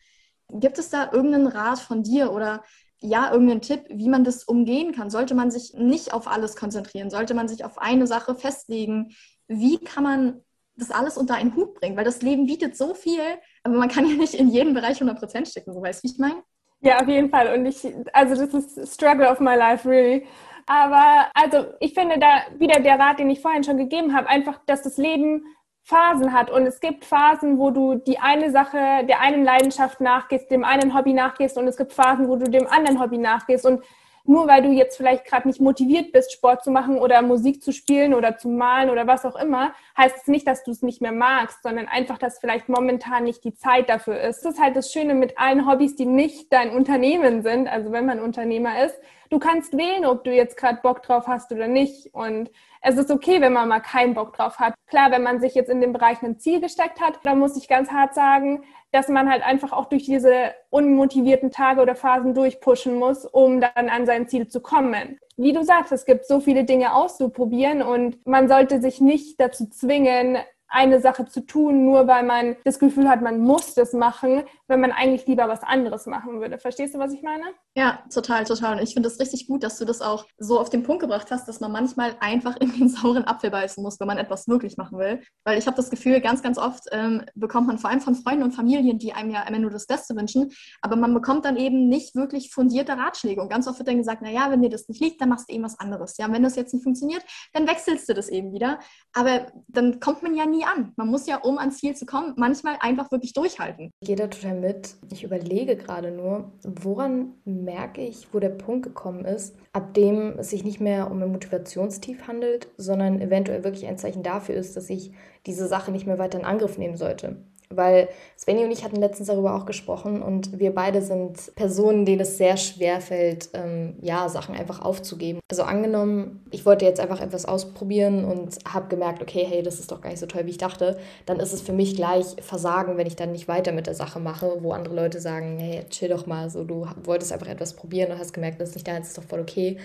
Gibt 0.51 0.79
es 0.79 0.91
da 0.91 1.11
irgendeinen 1.13 1.47
Rat 1.47 1.79
von 1.79 2.03
dir 2.03 2.33
oder 2.33 2.63
ja, 3.01 3.31
irgendeinen 3.31 3.61
Tipp, 3.61 3.85
wie 3.89 4.09
man 4.09 4.25
das 4.25 4.45
umgehen 4.45 4.93
kann? 4.93 5.11
Sollte 5.11 5.35
man 5.35 5.51
sich 5.51 5.75
nicht 5.75 6.13
auf 6.13 6.27
alles 6.27 6.57
konzentrieren? 6.57 7.11
Sollte 7.11 7.35
man 7.35 7.49
sich 7.49 7.65
auf 7.65 7.79
eine 7.79 8.07
Sache 8.07 8.35
festlegen? 8.35 9.15
Wie 9.47 9.79
kann 9.79 10.03
man 10.03 10.41
das 10.77 10.91
alles 10.91 11.17
unter 11.17 11.35
einen 11.35 11.55
Hut 11.55 11.75
bringen? 11.75 11.97
Weil 11.97 12.05
das 12.05 12.23
Leben 12.23 12.47
bietet 12.47 12.77
so 12.77 12.95
viel, 12.95 13.21
aber 13.63 13.77
man 13.77 13.89
kann 13.89 14.07
ja 14.07 14.15
nicht 14.15 14.35
in 14.35 14.49
jedem 14.49 14.75
Bereich 14.75 15.01
100% 15.01 15.47
stecken, 15.49 15.73
so 15.73 15.83
weißt 15.83 16.03
du, 16.03 16.09
wie 16.09 16.13
ich 16.13 16.19
meine? 16.19 16.43
Ja, 16.81 17.01
auf 17.01 17.09
jeden 17.09 17.31
Fall. 17.31 17.59
Und 17.59 17.67
ich, 17.67 17.87
also 18.13 18.35
das 18.35 18.55
ist 18.55 18.95
Struggle 18.95 19.31
of 19.31 19.41
my 19.41 19.55
life, 19.55 19.89
really. 19.89 20.27
Aber 20.67 21.27
also 21.35 21.73
ich 21.81 21.95
finde 21.95 22.19
da 22.19 22.43
wieder 22.59 22.81
der 22.81 22.99
Rat, 22.99 23.19
den 23.19 23.31
ich 23.31 23.41
vorhin 23.41 23.65
schon 23.65 23.79
gegeben 23.79 24.15
habe, 24.15 24.29
einfach, 24.29 24.61
dass 24.67 24.83
das 24.83 24.97
Leben 24.97 25.43
Phasen 25.89 26.35
hat. 26.35 26.51
Und 26.51 26.67
es 26.67 26.81
gibt 26.81 27.07
Phasen, 27.07 27.59
wo 27.59 27.71
du 27.71 27.95
die 27.95 28.19
eine 28.19 28.51
Sache, 28.51 29.07
der 29.09 29.21
einen 29.21 29.43
Leidenschaft 29.43 30.03
nachgehst, 30.03 30.51
dem 30.51 30.63
einen 30.63 30.95
Hobby 30.95 31.15
nachgehst 31.15 31.57
und 31.57 31.67
es 31.67 31.79
gibt 31.79 31.95
Phasen, 31.95 32.29
wo 32.29 32.37
du 32.37 32.51
dem 32.51 32.67
anderen 32.67 33.01
Hobby 33.01 33.17
nachgehst. 33.17 33.65
Und 33.65 33.83
nur 34.29 34.47
weil 34.47 34.63
du 34.63 34.71
jetzt 34.71 34.97
vielleicht 34.97 35.25
gerade 35.25 35.49
nicht 35.49 35.61
motiviert 35.61 36.13
bist, 36.13 36.33
Sport 36.33 36.63
zu 36.63 36.71
machen 36.71 36.99
oder 36.99 37.23
Musik 37.23 37.63
zu 37.63 37.73
spielen 37.73 38.13
oder 38.13 38.37
zu 38.37 38.49
malen 38.49 38.91
oder 38.91 39.07
was 39.07 39.25
auch 39.25 39.37
immer, 39.37 39.73
heißt 39.97 40.17
es 40.17 40.27
nicht, 40.27 40.47
dass 40.47 40.65
du 40.65 40.71
es 40.71 40.83
nicht 40.83 41.01
mehr 41.01 41.13
magst, 41.13 41.63
sondern 41.63 41.89
einfach, 41.89 42.19
dass 42.19 42.39
vielleicht 42.39 42.69
momentan 42.69 43.25
nicht 43.25 43.43
die 43.45 43.55
Zeit 43.55 43.89
dafür 43.89 44.21
ist. 44.21 44.45
Das 44.45 44.55
ist 44.55 44.61
halt 44.61 44.77
das 44.77 44.93
Schöne 44.93 45.15
mit 45.15 45.39
allen 45.39 45.67
Hobbys, 45.67 45.97
die 45.97 46.07
nicht 46.07 46.53
dein 46.53 46.71
Unternehmen 46.71 47.43
sind, 47.43 47.69
also 47.69 47.91
wenn 47.91 48.05
man 48.05 48.21
Unternehmer 48.21 48.85
ist. 48.85 49.01
Du 49.31 49.39
kannst 49.39 49.77
wählen, 49.77 50.07
ob 50.07 50.25
du 50.25 50.35
jetzt 50.35 50.57
gerade 50.57 50.81
Bock 50.83 51.03
drauf 51.03 51.27
hast 51.27 51.53
oder 51.53 51.67
nicht. 51.67 52.15
Und 52.15 52.51
es 52.81 52.97
ist 52.97 53.11
okay, 53.11 53.41
wenn 53.41 53.53
man 53.53 53.69
mal 53.69 53.81
keinen 53.81 54.15
Bock 54.15 54.35
drauf 54.35 54.59
hat. 54.59 54.75
Klar, 54.87 55.11
wenn 55.11 55.23
man 55.23 55.41
sich 55.41 55.55
jetzt 55.55 55.69
in 55.69 55.81
dem 55.81 55.93
Bereich 55.93 56.23
ein 56.23 56.39
Ziel 56.39 56.61
gesteckt 56.61 57.01
hat, 57.01 57.21
dann 57.25 57.39
muss 57.39 57.57
ich 57.57 57.69
ganz 57.69 57.91
hart 57.91 58.15
sagen, 58.15 58.65
dass 58.93 59.09
man 59.09 59.31
halt 59.31 59.43
einfach 59.43 59.73
auch 59.73 59.87
durch 59.87 60.05
diese 60.05 60.55
unmotivierten 60.71 61.51
Tage 61.51 61.81
oder 61.81 61.95
Phasen 61.95 62.35
durchpushen 62.35 62.95
muss, 62.95 63.25
um 63.25 63.61
dann 63.61 63.89
an 63.89 64.07
sein 64.07 64.29
Ziel 64.29 64.49
zu 64.49 64.61
kommen. 64.61 65.19
Wie 65.37 65.53
du 65.53 65.63
sagst, 65.63 65.93
es 65.93 66.05
gibt 66.05 66.27
so 66.27 66.41
viele 66.41 66.65
Dinge 66.65 66.95
auszuprobieren 66.95 67.83
und 67.83 68.27
man 68.27 68.49
sollte 68.49 68.81
sich 68.81 69.01
nicht 69.01 69.41
dazu 69.41 69.69
zwingen, 69.69 70.39
eine 70.69 71.01
Sache 71.01 71.27
zu 71.27 71.41
tun, 71.47 71.85
nur 71.85 72.07
weil 72.07 72.25
man 72.25 72.57
das 72.65 72.79
Gefühl 72.79 73.09
hat, 73.09 73.23
man 73.23 73.41
muss 73.41 73.75
das 73.75 73.93
machen, 73.93 74.43
wenn 74.67 74.81
man 74.81 74.93
eigentlich 74.93 75.27
lieber 75.27 75.49
was 75.49 75.63
anderes 75.63 76.07
machen 76.07 76.41
würde. 76.41 76.59
Verstehst 76.59 76.95
du, 76.95 76.99
was 76.99 77.13
ich 77.13 77.23
meine? 77.23 77.45
Ja, 77.75 78.01
total, 78.13 78.45
total. 78.45 78.77
Und 78.77 78.83
ich 78.83 78.93
finde 78.93 79.09
es 79.09 79.19
richtig 79.19 79.47
gut, 79.47 79.63
dass 79.63 79.79
du 79.79 79.85
das 79.85 80.03
auch 80.03 80.27
so 80.37 80.61
auf 80.61 80.69
den 80.69 80.83
Punkt 80.83 81.01
gebracht 81.01 81.31
hast, 81.31 81.49
dass 81.49 81.61
man 81.61 81.73
manchmal 81.73 82.17
einfach 82.21 82.57
in 82.57 82.73
den 82.73 82.89
sauren 82.89 83.25
Apfel 83.25 83.51
beißen 83.51 83.83
muss, 83.83 83.99
wenn 83.99 84.07
man 84.07 84.19
etwas 84.19 84.47
wirklich 84.49 84.77
machen 84.77 84.99
will. 84.99 85.23
Weil 85.45 85.59
ich 85.59 85.67
habe 85.67 85.77
das 85.77 85.91
Gefühl, 85.91 86.21
ganz, 86.21 86.43
ganz 86.43 86.59
oft 86.59 86.85
ähm, 86.93 87.25
bekommt 87.35 87.67
man 87.67 87.79
vor 87.79 87.91
allem 87.91 88.01
von 88.01 88.15
Freunden 88.15 88.43
und 88.43 88.53
Familien, 88.53 88.99
die 88.99 89.13
einem 89.13 89.31
ja 89.31 89.43
immer 89.43 89.59
nur 89.59 89.71
das 89.71 89.87
Beste 89.87 90.15
wünschen, 90.17 90.51
aber 90.83 90.97
man 90.97 91.15
bekommt 91.15 91.45
dann 91.45 91.57
eben 91.57 91.89
nicht 91.89 92.15
wirklich 92.15 92.51
fundierte 92.53 92.93
Ratschläge. 92.93 93.41
Und 93.41 93.49
ganz 93.49 93.67
oft 93.67 93.79
wird 93.79 93.89
dann 93.89 93.99
gesagt, 93.99 94.23
naja, 94.23 94.51
wenn 94.51 94.61
dir 94.61 94.71
das 94.71 94.89
nicht 94.89 95.01
liegt, 95.01 95.21
dann 95.21 95.29
machst 95.29 95.49
du 95.49 95.55
eben 95.55 95.65
was 95.65 95.79
anderes. 95.79 96.17
Ja, 96.19 96.27
und 96.27 96.33
wenn 96.33 96.43
das 96.43 96.57
jetzt 96.57 96.75
nicht 96.75 96.83
funktioniert, 96.83 97.23
dann 97.53 97.67
wechselst 97.67 98.09
du 98.09 98.15
das 98.15 98.29
eben 98.29 98.53
wieder. 98.53 98.79
Aber 99.13 99.47
dann 99.69 100.01
kommt 100.01 100.23
man 100.23 100.35
ja 100.35 100.47
nie 100.47 100.58
nie 100.59 100.65
an. 100.65 100.93
Man 100.97 101.09
muss 101.09 101.27
ja, 101.27 101.39
um 101.39 101.59
ans 101.59 101.79
Ziel 101.79 101.95
zu 101.95 102.07
kommen, 102.07 102.35
manchmal 102.37 102.77
einfach 102.81 103.11
wirklich 103.11 103.33
durchhalten. 103.33 103.91
Ich 104.01 104.09
gehe 104.09 104.17
da 104.17 104.27
total 104.27 104.61
mit. 104.61 104.97
Ich 105.13 105.25
überlege 105.25 105.77
gerade 105.77 106.11
nur, 106.11 106.53
woran 106.63 107.35
merke 107.45 108.03
ich, 108.03 108.29
wo 108.33 108.41
der 108.41 108.51
Punkt 108.51 108.85
gekommen 108.85 109.25
ist, 109.25 109.57
ab 109.73 109.95
dem 109.95 110.39
es 110.39 110.51
sich 110.51 110.65
nicht 110.65 110.81
mehr 110.81 111.11
um 111.11 111.23
ein 111.23 111.33
Motivationstief 111.33 112.27
handelt, 112.27 112.69
sondern 112.77 113.21
eventuell 113.21 113.65
wirklich 113.65 113.87
ein 113.87 113.99
Zeichen 113.99 114.23
dafür 114.23 114.57
ist, 114.57 114.77
dass 114.77 114.91
ich 114.91 115.13
diese 115.47 115.67
Sache 115.67 115.91
nicht 115.91 116.07
mehr 116.07 116.19
weiter 116.19 116.39
in 116.39 116.45
Angriff 116.45 116.79
nehmen 116.79 116.97
sollte. 116.97 117.37
Weil 117.71 118.09
Svenny 118.39 118.65
und 118.65 118.71
ich 118.71 118.83
hatten 118.83 118.97
letztens 118.97 119.29
darüber 119.29 119.55
auch 119.55 119.67
gesprochen 119.67 120.23
und 120.23 120.59
wir 120.59 120.75
beide 120.75 121.03
sind 121.03 121.55
Personen, 121.55 122.07
denen 122.07 122.23
es 122.23 122.39
sehr 122.39 122.57
schwer 122.57 123.03
fällt, 123.03 123.51
ähm, 123.53 123.97
ja, 124.01 124.27
Sachen 124.31 124.55
einfach 124.55 124.81
aufzugeben. 124.81 125.41
Also 125.51 125.65
angenommen, 125.65 126.47
ich 126.51 126.65
wollte 126.65 126.87
jetzt 126.87 126.99
einfach 126.99 127.21
etwas 127.21 127.45
ausprobieren 127.45 128.25
und 128.25 128.57
habe 128.67 128.89
gemerkt, 128.89 129.21
okay, 129.21 129.45
hey, 129.47 129.63
das 129.63 129.81
ist 129.81 129.93
doch 129.93 130.01
gar 130.01 130.09
nicht 130.09 130.21
so 130.21 130.25
toll, 130.25 130.47
wie 130.47 130.51
ich 130.51 130.59
dachte, 130.59 130.99
dann 131.27 131.41
ist 131.41 131.53
es 131.53 131.61
für 131.61 131.75
mich 131.75 131.95
gleich 131.95 132.37
Versagen, 132.41 132.97
wenn 132.97 133.07
ich 133.07 133.17
dann 133.17 133.33
nicht 133.33 133.49
weiter 133.49 133.73
mit 133.73 133.87
der 133.87 133.95
Sache 133.95 134.19
mache, 134.19 134.63
wo 134.63 134.73
andere 134.73 134.95
Leute 134.95 135.21
sagen, 135.21 135.59
hey, 135.59 135.85
chill 135.91 136.09
doch 136.09 136.27
mal, 136.27 136.49
so 136.49 136.65
du 136.65 136.87
wolltest 137.05 137.35
einfach 137.35 137.49
etwas 137.49 137.75
probieren 137.75 138.13
und 138.13 138.19
hast 138.19 138.33
gemerkt, 138.33 138.63
das 138.63 138.71
ist 138.71 138.77
nicht 138.77 138.89
deins, 138.89 139.09
ist 139.09 139.19
doch 139.19 139.25
voll 139.25 139.41
okay. 139.41 139.77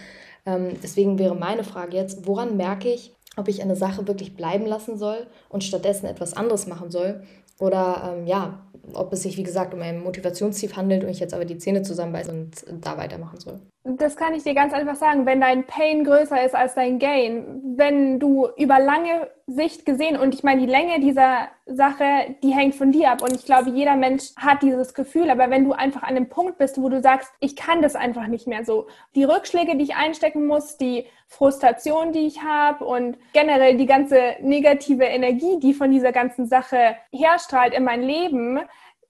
Ähm, 0.45 0.69
deswegen 0.81 1.19
wäre 1.19 1.35
meine 1.35 1.65
Frage 1.65 1.97
jetzt, 1.97 2.27
woran 2.27 2.55
merke 2.55 2.89
ich, 2.89 3.13
ob 3.37 3.47
ich 3.47 3.61
eine 3.61 3.75
Sache 3.75 4.07
wirklich 4.07 4.35
bleiben 4.35 4.65
lassen 4.65 4.97
soll 4.97 5.27
und 5.49 5.63
stattdessen 5.63 6.05
etwas 6.05 6.35
anderes 6.35 6.67
machen 6.67 6.91
soll 6.91 7.23
oder 7.59 8.15
ähm, 8.17 8.27
ja, 8.27 8.59
ob 8.93 9.13
es 9.13 9.23
sich, 9.23 9.37
wie 9.37 9.43
gesagt, 9.43 9.73
um 9.73 9.81
ein 9.81 10.03
Motivationsziel 10.03 10.75
handelt 10.75 11.03
und 11.03 11.09
ich 11.09 11.19
jetzt 11.19 11.33
aber 11.33 11.45
die 11.45 11.57
Zähne 11.57 11.83
zusammenbeiße 11.83 12.31
und 12.31 12.85
da 12.85 12.97
weitermachen 12.97 13.39
soll. 13.39 13.59
Das 13.83 14.15
kann 14.15 14.33
ich 14.33 14.43
dir 14.43 14.53
ganz 14.53 14.73
einfach 14.73 14.95
sagen. 14.95 15.25
Wenn 15.25 15.41
dein 15.41 15.65
Pain 15.65 16.03
größer 16.03 16.43
ist 16.45 16.55
als 16.55 16.75
dein 16.75 16.99
Gain, 16.99 17.61
wenn 17.77 18.19
du 18.19 18.47
über 18.57 18.79
lange 18.79 19.29
Sicht 19.45 19.85
gesehen, 19.85 20.15
und 20.15 20.33
ich 20.33 20.43
meine, 20.43 20.61
die 20.61 20.71
Länge 20.71 21.01
dieser 21.01 21.49
Sache, 21.65 22.35
die 22.41 22.53
hängt 22.53 22.75
von 22.75 22.93
dir 22.93 23.11
ab. 23.11 23.21
Und 23.21 23.33
ich 23.33 23.43
glaube, 23.43 23.71
jeder 23.71 23.97
Mensch 23.97 24.33
hat 24.37 24.61
dieses 24.61 24.93
Gefühl. 24.93 25.29
Aber 25.29 25.49
wenn 25.49 25.65
du 25.65 25.73
einfach 25.73 26.03
an 26.03 26.15
einem 26.15 26.29
Punkt 26.29 26.57
bist, 26.57 26.81
wo 26.81 26.87
du 26.87 27.01
sagst, 27.01 27.29
ich 27.41 27.57
kann 27.57 27.81
das 27.81 27.95
einfach 27.95 28.27
nicht 28.27 28.47
mehr 28.47 28.63
so, 28.63 28.87
die 29.15 29.25
Rückschläge, 29.25 29.75
die 29.75 29.83
ich 29.83 29.95
einstecken 29.95 30.47
muss, 30.47 30.77
die 30.77 31.05
Frustration, 31.27 32.13
die 32.13 32.25
ich 32.25 32.41
habe 32.41 32.85
und 32.85 33.17
generell 33.33 33.75
die 33.75 33.85
ganze 33.85 34.35
negative 34.39 35.03
Energie, 35.03 35.59
die 35.59 35.73
von 35.73 35.91
dieser 35.91 36.13
ganzen 36.13 36.47
Sache 36.47 36.95
herstrahlt 37.11 37.73
in 37.73 37.83
mein 37.83 38.01
Leben, 38.01 38.61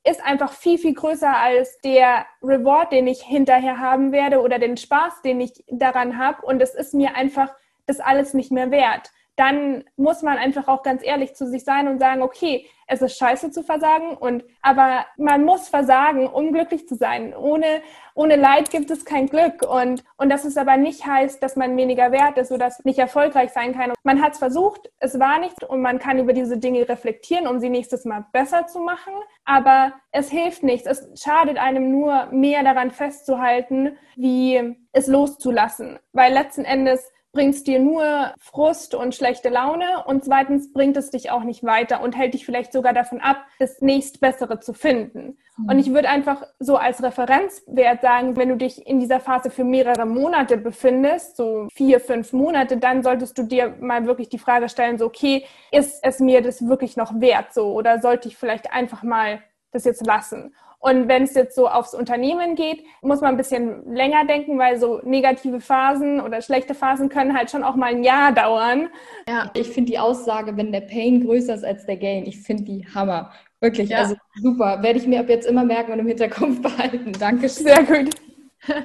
ist 0.04 0.25
einfach 0.25 0.52
viel, 0.52 0.80
viel 0.80 0.96
größer 0.96 1.38
als 1.38 1.80
der 1.82 2.25
Reward, 2.42 2.92
den 2.92 3.06
ich 3.06 3.22
hinterher 3.22 3.80
haben 3.80 4.12
werde 4.12 4.42
oder 4.42 4.58
den 4.58 4.78
Spaß, 4.78 5.22
den 5.22 5.40
ich 5.42 5.63
daran 5.70 6.18
habe. 6.18 6.44
Und 6.44 6.60
es 6.60 6.74
ist 6.74 6.96
mir 6.96 7.16
einfach 7.16 7.54
das 7.86 8.00
alles 8.00 8.34
nicht 8.34 8.52
mehr 8.52 8.72
wert 8.72 9.12
dann 9.36 9.84
muss 9.96 10.22
man 10.22 10.38
einfach 10.38 10.68
auch 10.68 10.84
ganz 10.84 11.04
ehrlich 11.04 11.36
zu 11.36 11.48
sich 11.48 11.63
sein 11.63 11.88
und 11.88 12.00
sagen, 12.00 12.22
okay, 12.22 12.68
es 12.88 13.02
ist 13.02 13.18
scheiße 13.18 13.52
zu 13.52 13.63
versagen 13.63 14.16
und 14.18 14.44
aber 14.62 15.06
man 15.18 15.44
muss 15.46 15.70
versagen, 15.70 16.28
um 16.28 16.52
glücklich 16.52 16.88
zu 16.88 16.96
sein. 16.96 17.34
Ohne, 17.36 17.82
ohne 18.13 18.36
Leid 18.36 18.70
gibt 18.70 18.92
es 18.92 19.06
kein 19.06 19.28
Glück 19.28 19.63
und, 19.63 20.04
und 20.18 20.30
dass 20.30 20.46
es 20.46 20.58
aber 20.58 20.78
nicht 20.78 21.06
heißt, 21.06 21.42
dass 21.42 21.56
man 21.56 21.75
weniger 21.78 22.12
wert 22.12 22.38
ist 22.38 22.52
oder 22.52 22.72
nicht 22.84 23.00
erfolgreich 23.00 23.52
sein 23.52 23.74
kann. 23.74 23.94
Man 24.04 24.22
hat 24.22 24.34
es 24.34 24.40
versucht, 24.40 24.92
es 25.00 25.20
war 25.20 25.40
nicht 25.40 25.63
und 25.63 25.82
man 25.82 25.98
kann 25.98 26.20
über 26.20 26.34
diese 26.34 26.58
Dinge 26.58 26.88
reflektieren, 26.88 27.48
um 27.48 27.60
sie 27.60 27.70
nächstes 27.70 28.06
Mal 28.06 28.25
besser 28.32 28.68
zu 28.68 28.80
machen, 28.80 29.13
aber 29.46 29.94
es 30.12 30.30
hilft 30.30 30.63
nichts. 30.63 30.88
Es 30.88 31.10
schadet 31.24 31.58
einem 31.58 31.90
nur 31.90 32.28
mehr 32.28 32.63
daran 32.63 32.92
festzuhalten, 32.92 33.98
wie 34.16 34.78
es 34.92 35.08
loszulassen, 35.08 36.00
weil 36.12 36.34
letzten 36.34 36.66
Endes 36.66 37.12
bringt 37.34 37.56
es 37.56 37.63
dir 37.63 37.80
nur 37.80 38.34
Frust 38.40 38.94
und 38.96 39.16
schlechte 39.16 39.50
Laune 39.50 40.06
und 40.06 40.24
zweitens 40.24 40.72
bringt 40.72 40.96
es 40.96 41.10
dich 41.10 41.32
auch 41.32 41.44
nicht 41.44 41.63
weiter 41.63 42.02
und 42.02 42.16
hält 42.16 42.36
dich 42.36 42.46
vielleicht 42.46 42.72
sogar 42.72 42.94
davon 42.94 43.20
ab, 43.20 43.46
das 43.60 43.82
nächstbessere 43.82 44.60
zu 44.60 44.74
finden. 44.74 45.38
Mhm. 45.58 45.70
Und 45.70 45.80
ich 45.80 45.94
würde 45.94 46.10
einfach 46.10 46.44
so 46.60 46.78
als 46.78 47.02
Referenzwert 47.02 48.02
sagen, 48.02 48.38
wenn 48.38 48.50
du 48.50 48.56
dich 48.56 48.86
in 48.86 49.00
dieser 49.00 49.20
Phase 49.20 49.50
für 49.50 49.63
mehrere 49.63 50.06
Monate 50.06 50.58
befindest, 50.58 51.36
so 51.36 51.68
vier, 51.74 52.00
fünf 52.00 52.34
Monate, 52.34 52.78
dann 52.78 53.02
solltest 53.02 53.38
du 53.38 53.44
dir 53.44 53.75
mal 53.80 54.06
wirklich 54.06 54.30
die 54.30 54.40
Frage 54.40 54.70
stellen, 54.70 55.00
so, 55.00 55.08
okay, 55.08 55.46
ist 55.72 56.04
es 56.04 56.20
mir 56.20 56.42
das 56.42 56.68
wirklich 56.68 56.98
noch 56.98 57.20
wert 57.20 57.52
so 57.54 57.74
oder 57.74 58.00
sollte 58.00 58.28
ich 58.28 58.38
vielleicht 58.38 58.72
einfach 58.72 59.02
mal 59.02 59.42
das 59.72 59.86
jetzt 59.86 60.06
lassen? 60.06 60.54
Und 60.86 61.08
wenn 61.08 61.24
es 61.24 61.34
jetzt 61.34 61.56
so 61.56 61.69
aufs 61.69 61.93
Unternehmen 61.93 62.56
geht, 62.56 62.84
muss 63.02 63.22
man 63.22 63.30
ein 63.32 63.38
bisschen 63.38 63.96
länger 63.96 64.26
denken, 64.26 64.60
weil 64.60 64.78
so 64.78 65.00
negative 65.06 65.62
Phasen 65.62 66.19
oder 66.19 66.41
schlechte 66.41 66.76
Phasen 66.76 67.08
können 67.08 67.38
halt 67.38 67.50
schon 67.50 67.63
auch 67.63 67.78
mal 67.78 67.86
ein 67.86 68.04
Jahr 68.04 68.34
dauern. 68.34 68.89
Ja, 69.26 69.50
ich 69.54 69.69
finde 69.69 69.91
die 69.91 70.00
Aussage, 70.00 70.58
wenn 70.58 70.74
der 70.74 70.82
Pain 70.82 71.26
größer 71.26 71.56
ist 71.56 71.63
als 71.63 71.86
der 71.86 71.96
Gain, 71.96 72.26
ich 72.26 72.41
finde 72.41 72.63
die 72.63 72.86
Hammer. 72.93 73.32
Wirklich, 73.62 73.91
ja. 73.91 74.00
also 74.00 74.15
super. 74.41 74.84
Werde 74.84 75.00
ich 75.00 75.08
mir 75.08 75.22
ab 75.22 75.30
jetzt 75.30 75.48
immer 75.48 75.63
merken 75.63 75.93
und 75.93 76.00
im 76.00 76.08
Hinterkopf 76.08 76.62
behalten. 76.62 77.13
Danke. 77.17 77.48
Sehr 77.48 77.84
gut. 77.84 78.10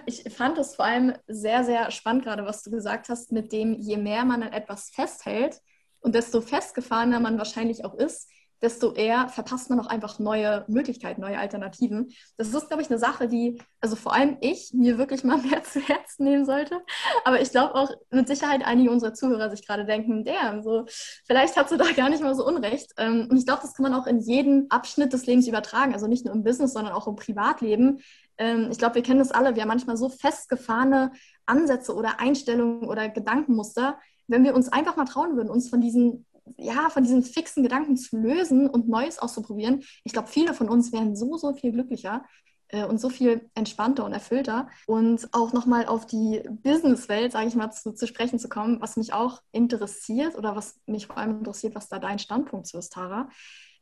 Ich 0.07 0.23
fand 0.33 0.57
es 0.59 0.77
vor 0.77 0.85
allem 0.85 1.15
sehr, 1.27 1.65
sehr 1.65 1.91
spannend, 1.91 2.23
gerade 2.23 2.45
was 2.47 2.63
du 2.63 2.71
gesagt 2.71 3.09
hast, 3.09 3.33
mit 3.33 3.51
dem, 3.51 3.75
je 3.75 3.97
mehr 3.97 4.25
man 4.25 4.45
an 4.45 4.53
etwas 4.53 4.91
festhält 4.91 5.61
und 5.99 6.15
desto 6.15 6.43
festgefahrener 6.43 7.19
man 7.19 7.39
wahrscheinlich 7.39 7.85
auch 7.85 7.95
ist, 7.95 8.31
desto 8.63 8.93
eher 8.93 9.29
verpasst 9.29 9.71
man 9.71 9.79
auch 9.81 9.87
einfach 9.87 10.19
neue 10.19 10.65
Möglichkeiten, 10.69 11.21
neue 11.21 11.39
Alternativen. 11.39 12.11
Das 12.37 12.49
ist, 12.49 12.69
glaube 12.69 12.83
ich, 12.83 12.91
eine 12.91 12.99
Sache, 12.99 13.29
die, 13.29 13.61
also 13.81 13.97
vor 13.97 14.13
allem 14.13 14.37
ich, 14.41 14.73
mir 14.73 14.99
wirklich 14.99 15.25
mal 15.25 15.39
mehr 15.43 15.63
zu 15.63 15.81
Herzen 15.81 16.25
nehmen 16.25 16.45
sollte. 16.45 16.81
Aber 17.25 17.41
ich 17.41 17.51
glaube 17.51 17.75
auch 17.75 17.91
mit 18.11 18.29
Sicherheit 18.29 18.65
einige 18.65 18.91
unserer 18.91 19.15
Zuhörer 19.15 19.51
sich 19.51 19.67
gerade 19.67 19.85
denken, 19.85 20.25
der, 20.25 20.63
so, 20.63 20.87
vielleicht 21.27 21.57
hast 21.57 21.71
du 21.71 21.77
da 21.77 21.91
gar 21.93 22.11
nicht 22.11 22.23
mal 22.23 22.35
so 22.35 22.47
Unrecht. 22.47 22.93
Ähm, 22.97 23.29
und 23.31 23.37
ich 23.37 23.47
glaube, 23.47 23.63
das 23.63 23.75
kann 23.75 23.85
man 23.85 23.95
auch 23.95 24.07
in 24.07 24.19
jeden 24.21 24.71
Abschnitt 24.71 25.13
des 25.13 25.27
Lebens 25.27 25.47
übertragen, 25.47 25.95
also 25.95 26.07
nicht 26.07 26.25
nur 26.25 26.35
im 26.35 26.45
Business, 26.45 26.73
sondern 26.73 26.93
auch 26.93 27.07
im 27.07 27.17
Privatleben. 27.17 28.01
Ähm, 28.39 28.69
ich 28.71 28.79
glaube, 28.79 28.97
wir 28.97 29.03
kennen 29.03 29.19
das 29.19 29.33
alle. 29.33 29.55
Wir 29.55 29.63
haben 29.63 29.69
manchmal 29.69 29.97
so 29.97 30.09
festgefahrene 30.09 31.13
Ansätze 31.47 31.95
oder 31.95 32.21
Einstellungen 32.21 32.89
oder 32.89 33.09
Gedankenmuster, 33.09 33.99
wenn 34.29 34.45
wir 34.45 34.55
uns 34.55 34.69
einfach 34.71 34.97
mal 34.97 35.07
trauen 35.07 35.37
würden, 35.37 35.51
uns 35.51 35.71
von 35.71 35.81
diesen 35.81 36.27
ja, 36.57 36.91
von 36.91 37.03
diesen 37.03 37.23
fixen 37.23 37.63
Gedanken 37.63 37.97
zu 37.97 38.17
lösen 38.17 38.69
und 38.69 38.89
Neues 38.89 39.19
auszuprobieren. 39.19 39.83
Ich 40.05 40.13
glaube, 40.13 40.29
viele 40.29 40.55
von 40.55 40.69
uns 40.69 40.93
wären 40.93 41.17
so, 41.17 41.37
so 41.37 41.55
viel 41.55 41.73
glücklicher 41.73 42.25
äh, 42.69 42.85
und 42.85 43.01
so 43.01 43.09
viel 43.11 43.51
entspannter 43.55 44.05
und 44.05 44.13
erfüllter. 44.13 44.69
Und 44.87 45.29
auch 45.33 45.53
nochmal 45.53 45.87
auf 45.87 46.07
die 46.07 46.43
Businesswelt, 46.49 47.33
sage 47.33 47.49
ich 47.49 47.55
mal, 47.55 47.71
zu, 47.71 47.93
zu, 47.93 48.07
sprechen 48.07 48.39
zu 48.39 48.49
kommen, 48.49 48.81
was 48.81 48.97
mich 48.97 49.13
auch 49.13 49.41
interessiert 49.53 50.37
oder 50.37 50.57
was 50.57 50.81
mich 50.87 51.07
vor 51.07 51.19
allem 51.19 51.39
interessiert, 51.39 51.75
was 51.75 51.89
da 51.89 51.99
dein 51.99 52.19
Standpunkt 52.19 52.67
zu 52.67 52.79
ist, 52.79 52.93
Tara. 52.93 53.29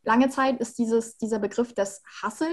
Lange 0.02 0.28
Zeit 0.28 0.60
ist 0.60 0.78
dieses, 0.78 1.18
dieser 1.18 1.38
Begriff 1.38 1.74
des 1.74 2.02
Hustle 2.22 2.48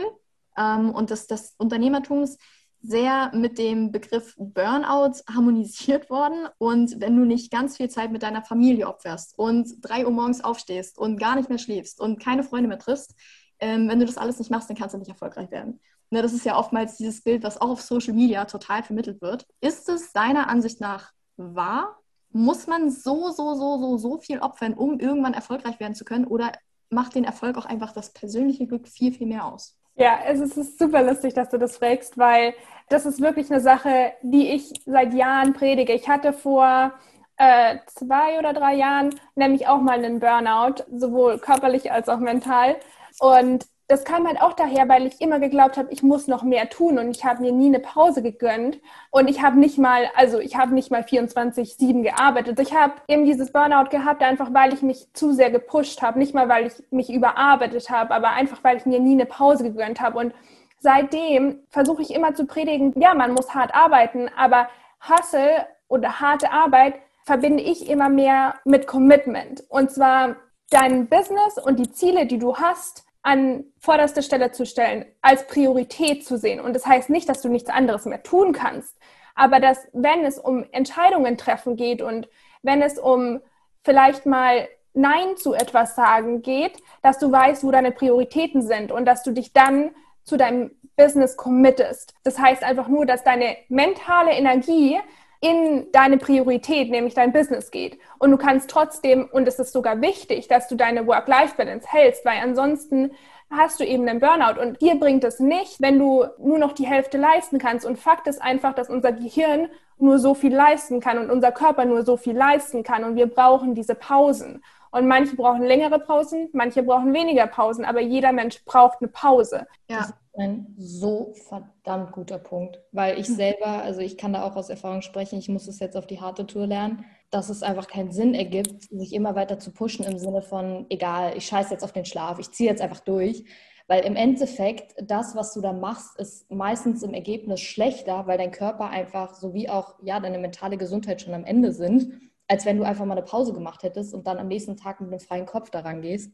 ähm, 0.57 0.89
und 0.91 1.09
des, 1.09 1.27
des 1.27 1.53
Unternehmertums 1.57 2.37
sehr 2.83 3.31
mit 3.33 3.57
dem 3.57 3.91
Begriff 3.91 4.35
Burnout 4.37 5.21
harmonisiert 5.33 6.09
worden. 6.09 6.47
Und 6.57 6.99
wenn 6.99 7.15
du 7.15 7.23
nicht 7.23 7.49
ganz 7.49 7.77
viel 7.77 7.89
Zeit 7.89 8.11
mit 8.11 8.23
deiner 8.23 8.43
Familie 8.43 8.87
opferst 8.87 9.39
und 9.39 9.75
drei 9.81 10.05
Uhr 10.05 10.11
morgens 10.11 10.43
aufstehst 10.43 10.99
und 10.99 11.17
gar 11.17 11.35
nicht 11.35 11.49
mehr 11.49 11.57
schläfst 11.57 12.01
und 12.01 12.21
keine 12.21 12.43
Freunde 12.43 12.67
mehr 12.67 12.79
triffst, 12.79 13.15
ähm, 13.59 13.87
wenn 13.87 13.99
du 13.99 14.05
das 14.05 14.17
alles 14.17 14.37
nicht 14.37 14.51
machst, 14.51 14.69
dann 14.69 14.75
kannst 14.75 14.93
du 14.93 14.99
nicht 14.99 15.09
erfolgreich 15.09 15.49
werden. 15.49 15.79
Ne, 16.09 16.21
das 16.21 16.33
ist 16.33 16.45
ja 16.45 16.57
oftmals 16.57 16.97
dieses 16.97 17.23
Bild, 17.23 17.43
was 17.43 17.59
auch 17.59 17.69
auf 17.69 17.81
Social 17.81 18.13
Media 18.13 18.45
total 18.45 18.83
vermittelt 18.83 19.21
wird. 19.21 19.47
Ist 19.61 19.87
es 19.87 20.11
deiner 20.11 20.49
Ansicht 20.49 20.81
nach 20.81 21.11
wahr? 21.37 21.97
Muss 22.31 22.67
man 22.67 22.91
so, 22.91 23.31
so, 23.31 23.55
so, 23.55 23.79
so, 23.79 23.97
so 23.97 24.17
viel 24.19 24.39
opfern, 24.39 24.73
um 24.73 24.99
irgendwann 24.99 25.33
erfolgreich 25.33 25.79
werden 25.79 25.95
zu 25.95 26.03
können? 26.03 26.25
Oder 26.25 26.51
macht 26.89 27.15
den 27.15 27.23
Erfolg 27.23 27.57
auch 27.57 27.65
einfach 27.65 27.93
das 27.93 28.11
persönliche 28.11 28.67
Glück 28.67 28.87
viel, 28.87 29.13
viel 29.13 29.27
mehr 29.27 29.45
aus? 29.45 29.79
Ja, 29.95 30.19
es 30.25 30.39
ist 30.41 30.79
super 30.79 31.03
lustig, 31.03 31.33
dass 31.35 31.49
du 31.49 31.57
das 31.59 31.77
fragst, 31.77 32.17
weil 32.17 32.53
das 32.89 33.05
ist 33.05 33.21
wirklich 33.21 33.51
eine 33.51 33.61
Sache, 33.61 34.13
die 34.23 34.49
ich 34.51 34.73
seit 34.85 35.13
Jahren 35.13 35.53
predige. 35.53 35.93
Ich 35.93 36.09
hatte 36.09 36.33
vor 36.33 36.93
äh, 37.37 37.77
zwei 37.87 38.39
oder 38.39 38.53
drei 38.53 38.73
Jahren 38.75 39.13
nämlich 39.35 39.67
auch 39.67 39.81
mal 39.81 39.93
einen 40.03 40.19
Burnout, 40.19 40.83
sowohl 40.91 41.37
körperlich 41.39 41.91
als 41.91 42.09
auch 42.09 42.19
mental. 42.19 42.75
Und 43.19 43.67
das 43.87 44.05
kam 44.05 44.25
halt 44.27 44.41
auch 44.41 44.53
daher, 44.53 44.87
weil 44.87 45.05
ich 45.05 45.19
immer 45.19 45.39
geglaubt 45.39 45.77
habe, 45.77 45.91
ich 45.91 46.03
muss 46.03 46.27
noch 46.27 46.43
mehr 46.43 46.69
tun. 46.69 46.97
Und 46.97 47.11
ich 47.11 47.25
habe 47.25 47.41
mir 47.41 47.51
nie 47.51 47.67
eine 47.67 47.79
Pause 47.79 48.21
gegönnt. 48.21 48.79
Und 49.11 49.29
ich 49.29 49.41
habe 49.41 49.59
nicht 49.59 49.77
mal, 49.77 50.09
also 50.15 50.39
ich 50.39 50.55
habe 50.55 50.73
nicht 50.73 50.89
mal 50.89 51.03
24/7 51.03 52.03
gearbeitet. 52.03 52.59
Ich 52.59 52.73
habe 52.73 52.93
eben 53.07 53.25
dieses 53.25 53.51
Burnout 53.51 53.89
gehabt, 53.89 54.23
einfach 54.23 54.53
weil 54.53 54.73
ich 54.73 54.81
mich 54.81 55.13
zu 55.13 55.33
sehr 55.33 55.51
gepusht 55.51 56.01
habe, 56.01 56.19
nicht 56.19 56.33
mal 56.33 56.49
weil 56.49 56.67
ich 56.67 56.73
mich 56.91 57.11
überarbeitet 57.11 57.89
habe, 57.89 58.13
aber 58.13 58.29
einfach 58.31 58.63
weil 58.63 58.77
ich 58.77 58.85
mir 58.85 58.99
nie 58.99 59.13
eine 59.13 59.25
Pause 59.25 59.63
gegönnt 59.63 59.99
habe. 60.01 60.17
Und 60.17 60.33
seitdem 60.79 61.59
versuche 61.69 62.01
ich 62.01 62.13
immer 62.13 62.33
zu 62.35 62.45
predigen, 62.45 62.93
ja, 62.99 63.13
man 63.13 63.33
muss 63.33 63.53
hart 63.53 63.75
arbeiten, 63.75 64.29
aber 64.35 64.69
Hustle 65.07 65.67
oder 65.87 66.21
harte 66.21 66.51
Arbeit 66.51 66.95
verbinde 67.25 67.63
ich 67.63 67.89
immer 67.89 68.09
mehr 68.09 68.55
mit 68.65 68.87
Commitment. 68.87 69.63
Und 69.69 69.91
zwar 69.91 70.35
dein 70.69 71.07
Business 71.07 71.57
und 71.57 71.79
die 71.79 71.91
Ziele, 71.91 72.25
die 72.25 72.39
du 72.39 72.57
hast, 72.57 73.05
an 73.23 73.63
vorderste 73.79 74.21
Stelle 74.21 74.51
zu 74.51 74.65
stellen, 74.65 75.05
als 75.21 75.47
Priorität 75.47 76.25
zu 76.25 76.37
sehen. 76.37 76.59
Und 76.59 76.73
das 76.73 76.85
heißt 76.85 77.09
nicht, 77.09 77.27
dass 77.27 77.41
du 77.41 77.49
nichts 77.49 77.69
anderes 77.69 78.05
mehr 78.05 78.21
tun 78.21 78.51
kannst, 78.51 78.95
aber 79.33 79.59
dass, 79.59 79.87
wenn 79.93 80.25
es 80.25 80.37
um 80.37 80.65
Entscheidungen 80.71 81.37
treffen 81.37 81.75
geht 81.75 82.01
und 82.01 82.29
wenn 82.61 82.81
es 82.81 82.99
um 82.99 83.39
vielleicht 83.83 84.25
mal 84.25 84.67
Nein 84.93 85.37
zu 85.37 85.53
etwas 85.53 85.95
sagen 85.95 86.41
geht, 86.43 86.77
dass 87.01 87.17
du 87.17 87.31
weißt, 87.31 87.63
wo 87.63 87.71
deine 87.71 87.91
Prioritäten 87.91 88.61
sind 88.61 88.91
und 88.91 89.05
dass 89.05 89.23
du 89.23 89.31
dich 89.31 89.53
dann 89.53 89.91
zu 90.23 90.37
deinem 90.37 90.71
Business 90.95 91.35
committest. 91.35 92.13
Das 92.23 92.37
heißt 92.37 92.63
einfach 92.63 92.87
nur, 92.87 93.05
dass 93.05 93.23
deine 93.23 93.57
mentale 93.69 94.31
Energie 94.31 94.99
in 95.43 95.91
deine 95.91 96.17
Priorität, 96.17 96.89
nämlich 96.89 97.15
dein 97.15 97.33
Business 97.33 97.69
geht. 97.69 97.99
Und 98.17 98.31
du 98.31 98.37
kannst 98.37 98.69
trotzdem, 98.69 99.27
und 99.29 99.45
es 99.45 99.59
ist 99.59 99.73
sogar 99.73 99.99
wichtig, 99.99 100.47
dass 100.47 100.69
du 100.69 100.75
deine 100.75 101.05
Work-Life-Balance 101.05 101.85
hältst, 101.89 102.23
weil 102.23 102.37
ansonsten 102.41 103.11
hast 103.51 103.79
du 103.81 103.83
eben 103.83 104.07
einen 104.07 104.21
Burnout. 104.21 104.59
Und 104.59 104.81
dir 104.81 104.95
bringt 104.95 105.25
es 105.25 105.41
nicht, 105.41 105.81
wenn 105.81 105.99
du 105.99 106.25
nur 106.37 106.59
noch 106.59 106.71
die 106.71 106.87
Hälfte 106.87 107.17
leisten 107.17 107.59
kannst. 107.59 107.85
Und 107.85 107.99
Fakt 107.99 108.27
ist 108.27 108.41
einfach, 108.41 108.73
dass 108.73 108.89
unser 108.89 109.11
Gehirn 109.11 109.67
nur 109.97 110.17
so 110.17 110.33
viel 110.33 110.55
leisten 110.55 111.01
kann 111.01 111.17
und 111.17 111.29
unser 111.29 111.51
Körper 111.51 111.83
nur 111.83 112.03
so 112.03 112.15
viel 112.15 112.37
leisten 112.37 112.83
kann. 112.83 113.03
Und 113.03 113.17
wir 113.17 113.27
brauchen 113.27 113.75
diese 113.75 113.95
Pausen. 113.95 114.63
Und 114.91 115.07
manche 115.07 115.35
brauchen 115.35 115.63
längere 115.63 115.99
Pausen, 115.99 116.49
manche 116.53 116.83
brauchen 116.83 117.13
weniger 117.13 117.47
Pausen, 117.47 117.83
aber 117.83 117.99
jeder 117.99 118.31
Mensch 118.31 118.63
braucht 118.63 118.99
eine 119.01 119.09
Pause. 119.09 119.67
Ja. 119.89 119.97
Das 119.97 120.13
ein 120.37 120.73
so 120.77 121.33
verdammt 121.47 122.11
guter 122.11 122.39
Punkt, 122.39 122.79
weil 122.91 123.19
ich 123.19 123.27
selber, 123.27 123.67
also 123.83 124.01
ich 124.01 124.17
kann 124.17 124.33
da 124.33 124.43
auch 124.43 124.55
aus 124.55 124.69
Erfahrung 124.69 125.01
sprechen, 125.01 125.37
ich 125.39 125.49
muss 125.49 125.67
es 125.67 125.79
jetzt 125.79 125.95
auf 125.95 126.07
die 126.07 126.21
harte 126.21 126.47
Tour 126.47 126.67
lernen, 126.67 127.05
dass 127.29 127.49
es 127.49 127.63
einfach 127.63 127.87
keinen 127.87 128.11
Sinn 128.11 128.33
ergibt, 128.33 128.83
sich 128.89 129.13
immer 129.13 129.35
weiter 129.35 129.59
zu 129.59 129.71
pushen 129.71 130.05
im 130.05 130.17
Sinne 130.17 130.41
von, 130.41 130.85
egal, 130.89 131.37
ich 131.37 131.45
scheiße 131.45 131.71
jetzt 131.71 131.83
auf 131.83 131.93
den 131.93 132.05
Schlaf, 132.05 132.39
ich 132.39 132.51
ziehe 132.51 132.69
jetzt 132.69 132.81
einfach 132.81 133.01
durch. 133.01 133.45
Weil 133.87 134.05
im 134.05 134.15
Endeffekt, 134.15 134.95
das, 134.97 135.35
was 135.35 135.53
du 135.53 135.61
da 135.61 135.73
machst, 135.73 136.17
ist 136.17 136.49
meistens 136.49 137.03
im 137.03 137.13
Ergebnis 137.13 137.59
schlechter, 137.59 138.27
weil 138.27 138.37
dein 138.37 138.51
Körper 138.51 138.89
einfach 138.89 139.35
sowie 139.35 139.67
auch 139.67 139.95
ja, 140.01 140.19
deine 140.21 140.39
mentale 140.39 140.77
Gesundheit 140.77 141.21
schon 141.21 141.33
am 141.33 141.43
Ende 141.43 141.73
sind 141.73 142.13
als 142.47 142.65
wenn 142.65 142.77
du 142.77 142.83
einfach 142.83 143.05
mal 143.05 143.17
eine 143.17 143.25
Pause 143.25 143.53
gemacht 143.53 143.83
hättest 143.83 144.13
und 144.13 144.27
dann 144.27 144.37
am 144.37 144.47
nächsten 144.47 144.77
Tag 144.77 145.01
mit 145.01 145.09
einem 145.09 145.19
freien 145.19 145.45
Kopf 145.45 145.69
daran 145.69 146.01
gehst. 146.01 146.33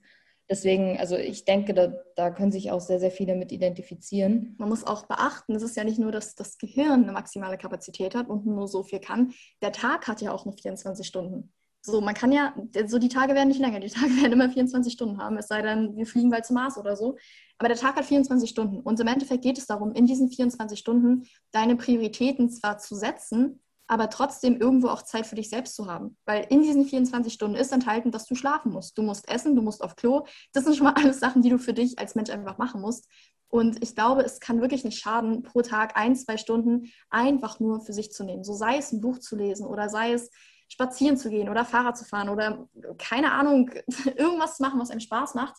Deswegen, 0.49 0.97
also 0.97 1.15
ich 1.15 1.45
denke, 1.45 1.75
da, 1.75 1.93
da 2.15 2.31
können 2.31 2.51
sich 2.51 2.71
auch 2.71 2.81
sehr, 2.81 2.99
sehr 2.99 3.11
viele 3.11 3.35
mit 3.35 3.51
identifizieren. 3.51 4.55
Man 4.57 4.69
muss 4.69 4.83
auch 4.83 5.05
beachten, 5.05 5.53
es 5.53 5.61
ist 5.61 5.77
ja 5.77 5.83
nicht 5.83 5.99
nur, 5.99 6.11
dass 6.11 6.33
das 6.33 6.57
Gehirn 6.57 7.03
eine 7.03 7.11
maximale 7.11 7.57
Kapazität 7.57 8.15
hat 8.15 8.29
und 8.29 8.47
nur 8.47 8.67
so 8.67 8.81
viel 8.81 8.99
kann. 8.99 9.31
Der 9.61 9.71
Tag 9.71 10.07
hat 10.07 10.21
ja 10.21 10.31
auch 10.31 10.45
nur 10.45 10.55
24 10.55 11.05
Stunden. 11.05 11.53
So, 11.81 12.01
man 12.01 12.15
kann 12.15 12.31
ja, 12.31 12.53
so 12.87 12.97
die 12.97 13.09
Tage 13.09 13.35
werden 13.35 13.47
nicht 13.47 13.61
länger, 13.61 13.79
die 13.79 13.89
Tage 13.89 14.09
werden 14.21 14.33
immer 14.33 14.49
24 14.49 14.91
Stunden 14.91 15.17
haben, 15.19 15.37
es 15.37 15.47
sei 15.47 15.61
denn, 15.61 15.95
wir 15.95 16.05
fliegen 16.05 16.29
bald 16.29 16.45
zum 16.45 16.55
Mars 16.55 16.77
oder 16.77 16.95
so. 16.95 17.15
Aber 17.57 17.69
der 17.69 17.77
Tag 17.77 17.95
hat 17.95 18.05
24 18.05 18.49
Stunden 18.49 18.79
und 18.79 18.99
im 18.99 19.07
Endeffekt 19.07 19.43
geht 19.43 19.57
es 19.57 19.67
darum, 19.67 19.93
in 19.93 20.05
diesen 20.05 20.29
24 20.29 20.79
Stunden 20.79 21.23
deine 21.51 21.75
Prioritäten 21.75 22.49
zwar 22.49 22.79
zu 22.79 22.95
setzen, 22.95 23.61
aber 23.89 24.09
trotzdem 24.11 24.61
irgendwo 24.61 24.87
auch 24.87 25.01
Zeit 25.01 25.25
für 25.25 25.35
dich 25.35 25.49
selbst 25.49 25.75
zu 25.75 25.87
haben. 25.87 26.15
Weil 26.25 26.45
in 26.49 26.61
diesen 26.61 26.85
24 26.85 27.33
Stunden 27.33 27.57
ist 27.57 27.73
enthalten, 27.73 28.11
dass 28.11 28.25
du 28.25 28.35
schlafen 28.35 28.71
musst. 28.71 28.97
Du 28.97 29.01
musst 29.01 29.27
essen, 29.27 29.55
du 29.55 29.63
musst 29.63 29.83
auf 29.83 29.95
Klo. 29.95 30.25
Das 30.53 30.63
sind 30.63 30.75
schon 30.75 30.85
mal 30.85 30.93
alles 30.95 31.19
Sachen, 31.19 31.41
die 31.41 31.49
du 31.49 31.57
für 31.57 31.73
dich 31.73 31.97
als 31.97 32.13
Mensch 32.13 32.29
einfach 32.29 32.59
machen 32.59 32.81
musst. 32.81 33.07
Und 33.47 33.81
ich 33.81 33.95
glaube, 33.95 34.21
es 34.21 34.39
kann 34.39 34.61
wirklich 34.61 34.83
nicht 34.83 34.99
schaden, 34.99 35.41
pro 35.41 35.63
Tag 35.63 35.97
ein, 35.97 36.15
zwei 36.15 36.37
Stunden 36.37 36.91
einfach 37.09 37.59
nur 37.59 37.81
für 37.81 37.93
sich 37.93 38.11
zu 38.11 38.23
nehmen. 38.23 38.43
So 38.43 38.53
sei 38.53 38.77
es 38.77 38.91
ein 38.91 39.01
Buch 39.01 39.17
zu 39.17 39.35
lesen 39.35 39.65
oder 39.65 39.89
sei 39.89 40.13
es 40.13 40.29
spazieren 40.71 41.17
zu 41.17 41.31
gehen 41.31 41.49
oder 41.49 41.65
Fahrrad 41.65 41.97
zu 41.97 42.05
fahren 42.05 42.29
oder 42.29 42.69
keine 42.99 43.31
Ahnung, 43.31 43.71
irgendwas 44.15 44.57
zu 44.57 44.61
machen, 44.63 44.79
was 44.79 44.91
einem 44.91 44.99
Spaß 44.99 45.33
macht. 45.33 45.55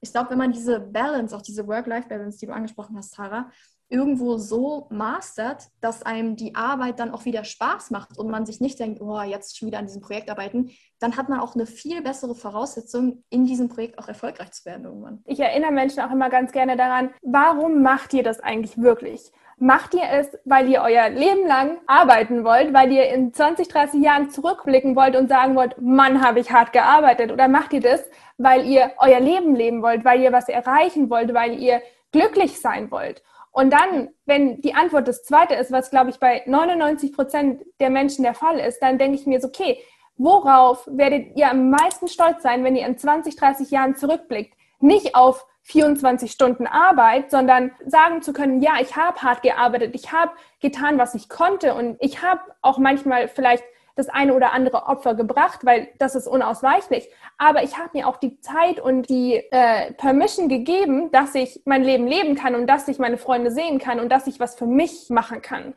Ich 0.00 0.12
glaube, 0.12 0.30
wenn 0.30 0.38
man 0.38 0.52
diese 0.52 0.80
Balance, 0.80 1.36
auch 1.36 1.42
diese 1.42 1.66
Work-Life-Balance, 1.66 2.38
die 2.38 2.46
du 2.46 2.54
angesprochen 2.54 2.96
hast, 2.96 3.12
Tara, 3.12 3.50
irgendwo 3.88 4.36
so 4.36 4.88
mastert, 4.90 5.68
dass 5.80 6.02
einem 6.02 6.36
die 6.36 6.54
Arbeit 6.54 6.98
dann 6.98 7.12
auch 7.12 7.24
wieder 7.24 7.44
Spaß 7.44 7.90
macht 7.90 8.18
und 8.18 8.30
man 8.30 8.44
sich 8.44 8.60
nicht 8.60 8.80
denkt, 8.80 9.00
oh, 9.00 9.20
jetzt 9.22 9.56
schon 9.56 9.68
wieder 9.68 9.78
an 9.78 9.86
diesem 9.86 10.02
Projekt 10.02 10.28
arbeiten, 10.30 10.70
dann 10.98 11.16
hat 11.16 11.28
man 11.28 11.40
auch 11.40 11.54
eine 11.54 11.66
viel 11.66 12.02
bessere 12.02 12.34
Voraussetzung, 12.34 13.22
in 13.30 13.44
diesem 13.44 13.68
Projekt 13.68 13.98
auch 13.98 14.08
erfolgreich 14.08 14.50
zu 14.52 14.64
werden 14.64 14.84
irgendwann. 14.84 15.22
Ich 15.24 15.38
erinnere 15.38 15.72
Menschen 15.72 16.00
auch 16.00 16.10
immer 16.10 16.30
ganz 16.30 16.52
gerne 16.52 16.76
daran, 16.76 17.10
warum 17.22 17.82
macht 17.82 18.12
ihr 18.14 18.22
das 18.22 18.40
eigentlich 18.40 18.80
wirklich? 18.80 19.30
Macht 19.58 19.94
ihr 19.94 20.02
es, 20.10 20.36
weil 20.44 20.68
ihr 20.68 20.82
euer 20.82 21.08
Leben 21.08 21.46
lang 21.46 21.78
arbeiten 21.86 22.44
wollt, 22.44 22.74
weil 22.74 22.92
ihr 22.92 23.08
in 23.08 23.32
20, 23.32 23.68
30 23.68 24.02
Jahren 24.02 24.28
zurückblicken 24.30 24.94
wollt 24.96 25.16
und 25.16 25.28
sagen 25.28 25.54
wollt, 25.54 25.80
Mann, 25.80 26.22
habe 26.22 26.40
ich 26.40 26.50
hart 26.50 26.74
gearbeitet? 26.74 27.32
Oder 27.32 27.48
macht 27.48 27.72
ihr 27.72 27.80
das, 27.80 28.04
weil 28.36 28.66
ihr 28.66 28.92
euer 28.98 29.20
Leben 29.20 29.54
leben 29.54 29.80
wollt, 29.80 30.04
weil 30.04 30.20
ihr 30.20 30.32
was 30.32 30.50
erreichen 30.50 31.08
wollt, 31.08 31.32
weil 31.32 31.58
ihr 31.58 31.80
glücklich 32.12 32.60
sein 32.60 32.90
wollt? 32.90 33.22
Und 33.56 33.70
dann, 33.70 34.10
wenn 34.26 34.60
die 34.60 34.74
Antwort 34.74 35.08
das 35.08 35.24
zweite 35.24 35.54
ist, 35.54 35.72
was 35.72 35.88
glaube 35.88 36.10
ich 36.10 36.18
bei 36.18 36.42
99 36.44 37.10
Prozent 37.10 37.64
der 37.80 37.88
Menschen 37.88 38.22
der 38.22 38.34
Fall 38.34 38.58
ist, 38.58 38.80
dann 38.80 38.98
denke 38.98 39.16
ich 39.16 39.24
mir 39.24 39.40
so, 39.40 39.48
okay, 39.48 39.78
worauf 40.18 40.86
werdet 40.86 41.34
ihr 41.38 41.50
am 41.50 41.70
meisten 41.70 42.06
stolz 42.06 42.42
sein, 42.42 42.64
wenn 42.64 42.76
ihr 42.76 42.86
in 42.86 42.98
20, 42.98 43.34
30 43.34 43.70
Jahren 43.70 43.96
zurückblickt? 43.96 44.52
Nicht 44.80 45.14
auf 45.14 45.46
24 45.62 46.30
Stunden 46.30 46.66
Arbeit, 46.66 47.30
sondern 47.30 47.72
sagen 47.86 48.20
zu 48.20 48.34
können, 48.34 48.60
ja, 48.60 48.74
ich 48.78 48.94
habe 48.94 49.22
hart 49.22 49.40
gearbeitet, 49.40 49.94
ich 49.94 50.12
habe 50.12 50.32
getan, 50.60 50.98
was 50.98 51.14
ich 51.14 51.30
konnte 51.30 51.72
und 51.72 51.96
ich 52.00 52.20
habe 52.20 52.42
auch 52.60 52.76
manchmal 52.76 53.26
vielleicht 53.26 53.64
das 53.96 54.08
eine 54.08 54.34
oder 54.34 54.52
andere 54.52 54.86
Opfer 54.86 55.14
gebracht, 55.14 55.64
weil 55.64 55.88
das 55.98 56.14
ist 56.14 56.28
unausweichlich. 56.28 57.08
Aber 57.38 57.64
ich 57.64 57.76
habe 57.78 57.90
mir 57.94 58.06
auch 58.06 58.18
die 58.18 58.38
Zeit 58.40 58.78
und 58.78 59.08
die 59.08 59.42
äh, 59.50 59.92
Permission 59.94 60.48
gegeben, 60.48 61.10
dass 61.10 61.34
ich 61.34 61.62
mein 61.64 61.82
Leben 61.82 62.06
leben 62.06 62.36
kann 62.36 62.54
und 62.54 62.66
dass 62.68 62.86
ich 62.88 62.98
meine 62.98 63.18
Freunde 63.18 63.50
sehen 63.50 63.78
kann 63.78 63.98
und 63.98 64.10
dass 64.10 64.26
ich 64.26 64.38
was 64.38 64.54
für 64.54 64.66
mich 64.66 65.08
machen 65.08 65.42
kann. 65.42 65.74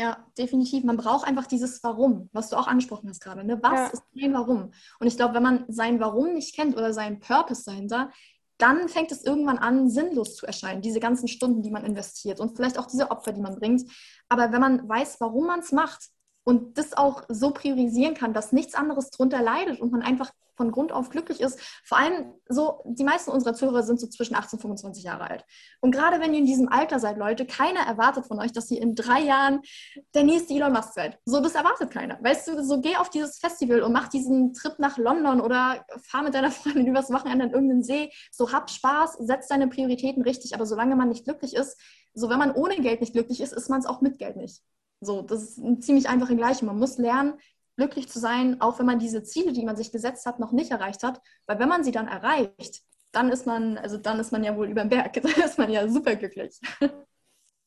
Ja, 0.00 0.24
definitiv. 0.38 0.84
Man 0.84 0.96
braucht 0.96 1.26
einfach 1.26 1.46
dieses 1.46 1.82
Warum, 1.82 2.30
was 2.32 2.48
du 2.48 2.56
auch 2.56 2.68
angesprochen 2.68 3.10
hast 3.10 3.20
gerade. 3.20 3.44
Ne? 3.44 3.58
Was 3.62 3.72
ja. 3.72 3.86
ist 3.88 4.02
dein 4.14 4.32
Warum? 4.32 4.72
Und 4.98 5.06
ich 5.06 5.16
glaube, 5.16 5.34
wenn 5.34 5.42
man 5.42 5.64
sein 5.68 6.00
Warum 6.00 6.32
nicht 6.32 6.54
kennt 6.54 6.74
oder 6.76 6.94
seinen 6.94 7.20
Purpose 7.20 7.64
dahinter, 7.66 8.10
dann 8.56 8.88
fängt 8.88 9.10
es 9.10 9.24
irgendwann 9.24 9.58
an, 9.58 9.90
sinnlos 9.90 10.36
zu 10.36 10.46
erscheinen, 10.46 10.82
diese 10.82 11.00
ganzen 11.00 11.28
Stunden, 11.28 11.62
die 11.62 11.70
man 11.70 11.84
investiert 11.84 12.40
und 12.40 12.56
vielleicht 12.56 12.78
auch 12.78 12.86
diese 12.86 13.10
Opfer, 13.10 13.32
die 13.32 13.40
man 13.40 13.56
bringt. 13.56 13.90
Aber 14.28 14.52
wenn 14.52 14.60
man 14.60 14.88
weiß, 14.88 15.16
warum 15.20 15.46
man 15.46 15.60
es 15.60 15.72
macht, 15.72 16.10
und 16.44 16.78
das 16.78 16.96
auch 16.96 17.24
so 17.28 17.50
priorisieren 17.50 18.14
kann, 18.14 18.32
dass 18.32 18.52
nichts 18.52 18.74
anderes 18.74 19.10
drunter 19.10 19.42
leidet 19.42 19.80
und 19.80 19.92
man 19.92 20.02
einfach 20.02 20.30
von 20.60 20.72
Grund 20.72 20.92
auf 20.92 21.08
glücklich 21.08 21.40
ist. 21.40 21.58
Vor 21.84 21.96
allem 21.96 22.34
so, 22.46 22.82
die 22.84 23.02
meisten 23.02 23.30
unserer 23.30 23.54
Zuhörer 23.54 23.82
sind 23.82 23.98
so 23.98 24.06
zwischen 24.08 24.34
18 24.34 24.58
und 24.58 24.60
25 24.60 25.04
Jahre 25.04 25.30
alt. 25.30 25.46
Und 25.80 25.90
gerade 25.90 26.20
wenn 26.20 26.34
ihr 26.34 26.40
in 26.40 26.44
diesem 26.44 26.68
Alter 26.68 26.98
seid, 26.98 27.16
Leute, 27.16 27.46
keiner 27.46 27.80
erwartet 27.80 28.26
von 28.26 28.38
euch, 28.38 28.52
dass 28.52 28.70
ihr 28.70 28.82
in 28.82 28.94
drei 28.94 29.20
Jahren 29.20 29.62
der 30.14 30.24
nächste 30.24 30.52
Elon 30.52 30.74
Musk 30.74 30.92
seid. 30.92 31.18
So, 31.24 31.40
das 31.40 31.54
erwartet 31.54 31.90
keiner. 31.90 32.22
Weißt 32.22 32.46
du, 32.46 32.62
so 32.62 32.78
geh 32.82 32.96
auf 32.96 33.08
dieses 33.08 33.38
Festival 33.38 33.80
und 33.80 33.92
mach 33.92 34.08
diesen 34.08 34.52
Trip 34.52 34.78
nach 34.78 34.98
London 34.98 35.40
oder 35.40 35.86
fahr 36.02 36.22
mit 36.22 36.34
deiner 36.34 36.50
Freundin 36.50 36.86
übers 36.86 37.10
Wochenende 37.10 37.46
an 37.46 37.52
irgendeinen 37.52 37.82
See. 37.82 38.12
So, 38.30 38.52
hab 38.52 38.68
Spaß, 38.68 39.14
setz 39.20 39.48
deine 39.48 39.66
Prioritäten 39.68 40.22
richtig. 40.22 40.54
Aber 40.54 40.66
solange 40.66 40.94
man 40.94 41.08
nicht 41.08 41.24
glücklich 41.24 41.56
ist, 41.56 41.80
so 42.12 42.28
wenn 42.28 42.38
man 42.38 42.52
ohne 42.52 42.76
Geld 42.76 43.00
nicht 43.00 43.14
glücklich 43.14 43.40
ist, 43.40 43.54
ist 43.54 43.70
man 43.70 43.80
es 43.80 43.86
auch 43.86 44.02
mit 44.02 44.18
Geld 44.18 44.36
nicht. 44.36 44.60
So, 45.00 45.22
das 45.22 45.42
ist 45.42 45.58
ein 45.58 45.80
ziemlich 45.80 46.08
einfache 46.08 46.36
Gleiche. 46.36 46.64
Man 46.64 46.78
muss 46.78 46.98
lernen, 46.98 47.34
glücklich 47.76 48.08
zu 48.08 48.18
sein, 48.18 48.60
auch 48.60 48.78
wenn 48.78 48.86
man 48.86 48.98
diese 48.98 49.22
Ziele, 49.22 49.52
die 49.52 49.64
man 49.64 49.76
sich 49.76 49.92
gesetzt 49.92 50.26
hat, 50.26 50.38
noch 50.38 50.52
nicht 50.52 50.70
erreicht 50.70 51.02
hat. 51.02 51.20
Weil 51.46 51.58
wenn 51.58 51.68
man 51.68 51.84
sie 51.84 51.92
dann 51.92 52.08
erreicht, 52.08 52.82
dann 53.12 53.30
ist 53.30 53.46
man, 53.46 53.78
also 53.78 53.96
dann 53.96 54.20
ist 54.20 54.32
man 54.32 54.44
ja 54.44 54.56
wohl 54.56 54.68
über 54.68 54.84
den 54.84 54.90
Berg. 54.90 55.14
Dann 55.22 55.44
ist 55.44 55.58
man 55.58 55.70
ja 55.70 55.88
super 55.88 56.14
glücklich. 56.14 56.60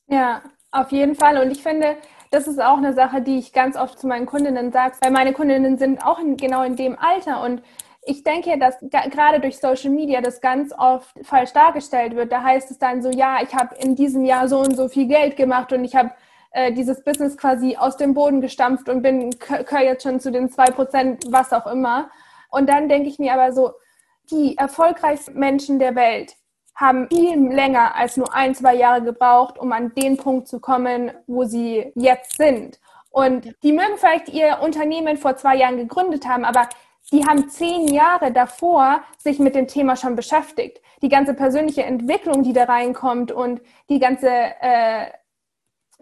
Ja, 0.08 0.42
auf 0.72 0.92
jeden 0.92 1.16
Fall. 1.16 1.38
Und 1.42 1.52
ich 1.52 1.62
finde, 1.62 1.98
das 2.32 2.48
ist 2.48 2.62
auch 2.62 2.78
eine 2.78 2.94
Sache, 2.94 3.22
die 3.22 3.38
ich 3.38 3.52
ganz 3.52 3.76
oft 3.76 4.00
zu 4.00 4.08
meinen 4.08 4.26
Kundinnen 4.26 4.72
sage, 4.72 4.96
weil 5.02 5.12
meine 5.12 5.34
Kundinnen 5.34 5.78
sind 5.78 6.06
auch 6.06 6.20
in, 6.20 6.38
genau 6.38 6.64
in 6.64 6.76
dem 6.76 6.98
Alter 6.98 7.44
und 7.44 7.62
ich 8.06 8.24
denke, 8.24 8.58
dass 8.60 8.76
gerade 8.82 9.40
durch 9.40 9.60
Social 9.60 9.90
Media 9.90 10.20
das 10.20 10.42
ganz 10.42 10.74
oft 10.78 11.16
falsch 11.24 11.54
dargestellt 11.54 12.16
wird. 12.16 12.32
Da 12.32 12.44
heißt 12.44 12.70
es 12.70 12.78
dann 12.78 13.02
so, 13.02 13.10
ja, 13.10 13.42
ich 13.42 13.56
habe 13.56 13.76
in 13.76 13.96
diesem 13.96 14.26
Jahr 14.26 14.50
so 14.50 14.60
und 14.60 14.76
so 14.76 14.90
viel 14.90 15.08
Geld 15.08 15.38
gemacht 15.38 15.72
und 15.72 15.86
ich 15.86 15.96
habe 15.96 16.12
äh, 16.54 16.72
dieses 16.72 17.04
Business 17.04 17.38
quasi 17.38 17.76
aus 17.78 17.98
dem 17.98 18.14
Boden 18.14 18.40
gestampft 18.40 18.88
und 18.88 19.02
bin 19.02 19.32
gehöre 19.32 19.82
jetzt 19.82 20.04
schon 20.04 20.20
zu 20.20 20.32
den 20.32 20.50
zwei 20.50 20.66
Prozent, 20.66 21.26
was 21.30 21.52
auch 21.52 21.68
immer. 21.68 22.10
Und 22.50 22.70
dann 22.70 22.88
denke 22.88 23.10
ich 23.10 23.20
mir 23.20 23.34
aber 23.34 23.52
so, 23.52 23.74
die 24.32 24.58
erfolgreichsten 24.58 25.38
Menschen 25.38 25.80
der 25.80 25.96
Welt 25.96 26.36
haben 26.76 27.08
viel 27.08 27.52
länger 27.52 27.96
als 27.96 28.18
nur 28.18 28.34
ein, 28.34 28.56
zwei 28.56 28.76
Jahre 28.76 29.04
gebraucht, 29.04 29.58
um 29.60 29.72
an 29.72 29.94
den 29.96 30.18
Punkt 30.18 30.48
zu 30.48 30.60
kommen, 30.60 31.12
wo 31.28 31.44
sie 31.44 31.92
jetzt 31.96 32.38
sind. 32.38 32.80
Und 33.10 33.54
die 33.64 33.74
mögen 33.74 33.98
vielleicht 33.98 34.30
ihr 34.30 34.60
Unternehmen 34.62 35.18
vor 35.18 35.36
zwei 35.36 35.56
Jahren 35.56 35.78
gegründet 35.78 36.28
haben, 36.28 36.46
aber 36.46 36.68
die 37.12 37.26
haben 37.26 37.50
zehn 37.50 37.88
Jahre 37.88 38.32
davor 38.32 39.04
sich 39.18 39.38
mit 39.38 39.56
dem 39.56 39.68
Thema 39.68 39.96
schon 39.96 40.16
beschäftigt. 40.16 40.82
Die 41.02 41.10
ganze 41.10 41.34
persönliche 41.34 41.84
Entwicklung, 41.84 42.44
die 42.44 42.54
da 42.54 42.64
reinkommt 42.64 43.32
und 43.32 43.62
die 43.90 44.00
ganze 44.00 44.30
äh, 44.30 45.08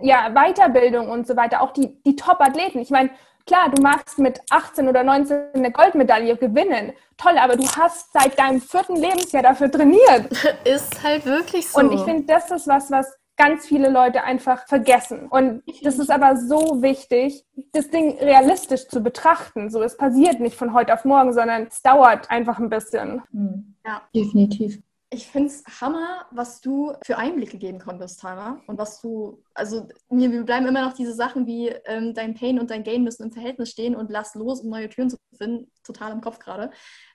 ja, 0.02 0.30
Weiterbildung 0.34 1.10
und 1.10 1.28
so 1.28 1.36
weiter, 1.36 1.62
auch 1.62 1.72
die, 1.72 2.02
die 2.04 2.16
Top-Athleten. 2.16 2.80
Ich 2.80 2.90
meine, 2.90 3.12
klar, 3.46 3.70
du 3.70 3.82
magst 3.82 4.20
mit 4.20 4.42
18 4.50 4.88
oder 4.88 5.04
19 5.04 5.40
eine 5.54 5.72
Goldmedaille 5.72 6.38
gewinnen. 6.38 6.94
Toll, 7.18 7.38
aber 7.38 7.56
du 7.56 7.68
hast 7.68 8.14
seit 8.14 8.38
deinem 8.40 8.62
vierten 8.62 8.96
Lebensjahr 8.96 9.44
dafür 9.44 9.72
trainiert. 9.72 10.32
Ist 10.66 11.04
halt 11.04 11.26
wirklich 11.26 11.70
so. 11.70 11.80
Und 11.80 11.94
ich 11.94 12.02
finde, 12.02 12.24
das 12.24 12.50
ist 12.52 12.68
was, 12.68 12.92
was 12.92 13.18
ganz 13.38 13.66
viele 13.66 13.90
Leute 13.90 14.24
einfach 14.24 14.68
vergessen. 14.68 15.28
Und 15.28 15.64
das 15.82 15.98
ist 15.98 16.12
aber 16.12 16.38
so 16.38 16.82
wichtig, 16.84 17.44
das 17.72 17.90
Ding 17.90 18.18
realistisch 18.20 18.88
zu 18.88 19.02
betrachten. 19.02 19.72
So, 19.72 19.82
es 19.82 19.98
passiert 19.98 20.40
nicht 20.40 20.56
von 20.56 20.74
heute 20.74 20.94
auf 20.94 21.06
morgen, 21.06 21.34
sondern 21.34 21.64
es 21.64 21.82
dauert 21.82 22.30
einfach 22.30 22.60
ein 22.60 22.70
bisschen. 22.70 23.24
Hm. 23.32 23.76
Ja, 23.84 24.02
definitiv. 24.14 24.80
Ich 25.14 25.28
finde 25.28 25.50
es 25.50 25.64
Hammer, 25.82 26.26
was 26.32 26.62
du 26.62 26.94
für 27.04 27.18
Einblicke 27.18 27.58
geben 27.58 27.80
konntest, 27.80 28.22
Tara. 28.22 28.62
Und 28.68 28.78
was 28.78 29.02
du, 29.02 29.44
also 29.54 29.90
mir 30.10 30.44
bleiben 30.46 30.68
immer 30.68 30.86
noch 30.86 30.94
diese 30.94 31.14
Sachen 31.14 31.46
wie 31.46 31.68
ähm, 31.86 32.14
dein 32.14 32.34
Pain 32.34 32.60
und 32.60 32.72
dein 32.72 32.84
Gain 32.86 33.04
müssen 33.04 33.24
im 33.24 33.32
Verhältnis 33.34 33.72
stehen 33.72 33.94
und 33.94 34.10
lass 34.10 34.36
los, 34.36 34.62
um 34.62 34.70
neue 34.70 34.88
Türen 34.88 35.10
zu 35.10 35.18
finden. 35.38 35.70
Total 35.84 36.12
im 36.12 36.22
Kopf 36.22 36.40
gerade. 36.40 36.72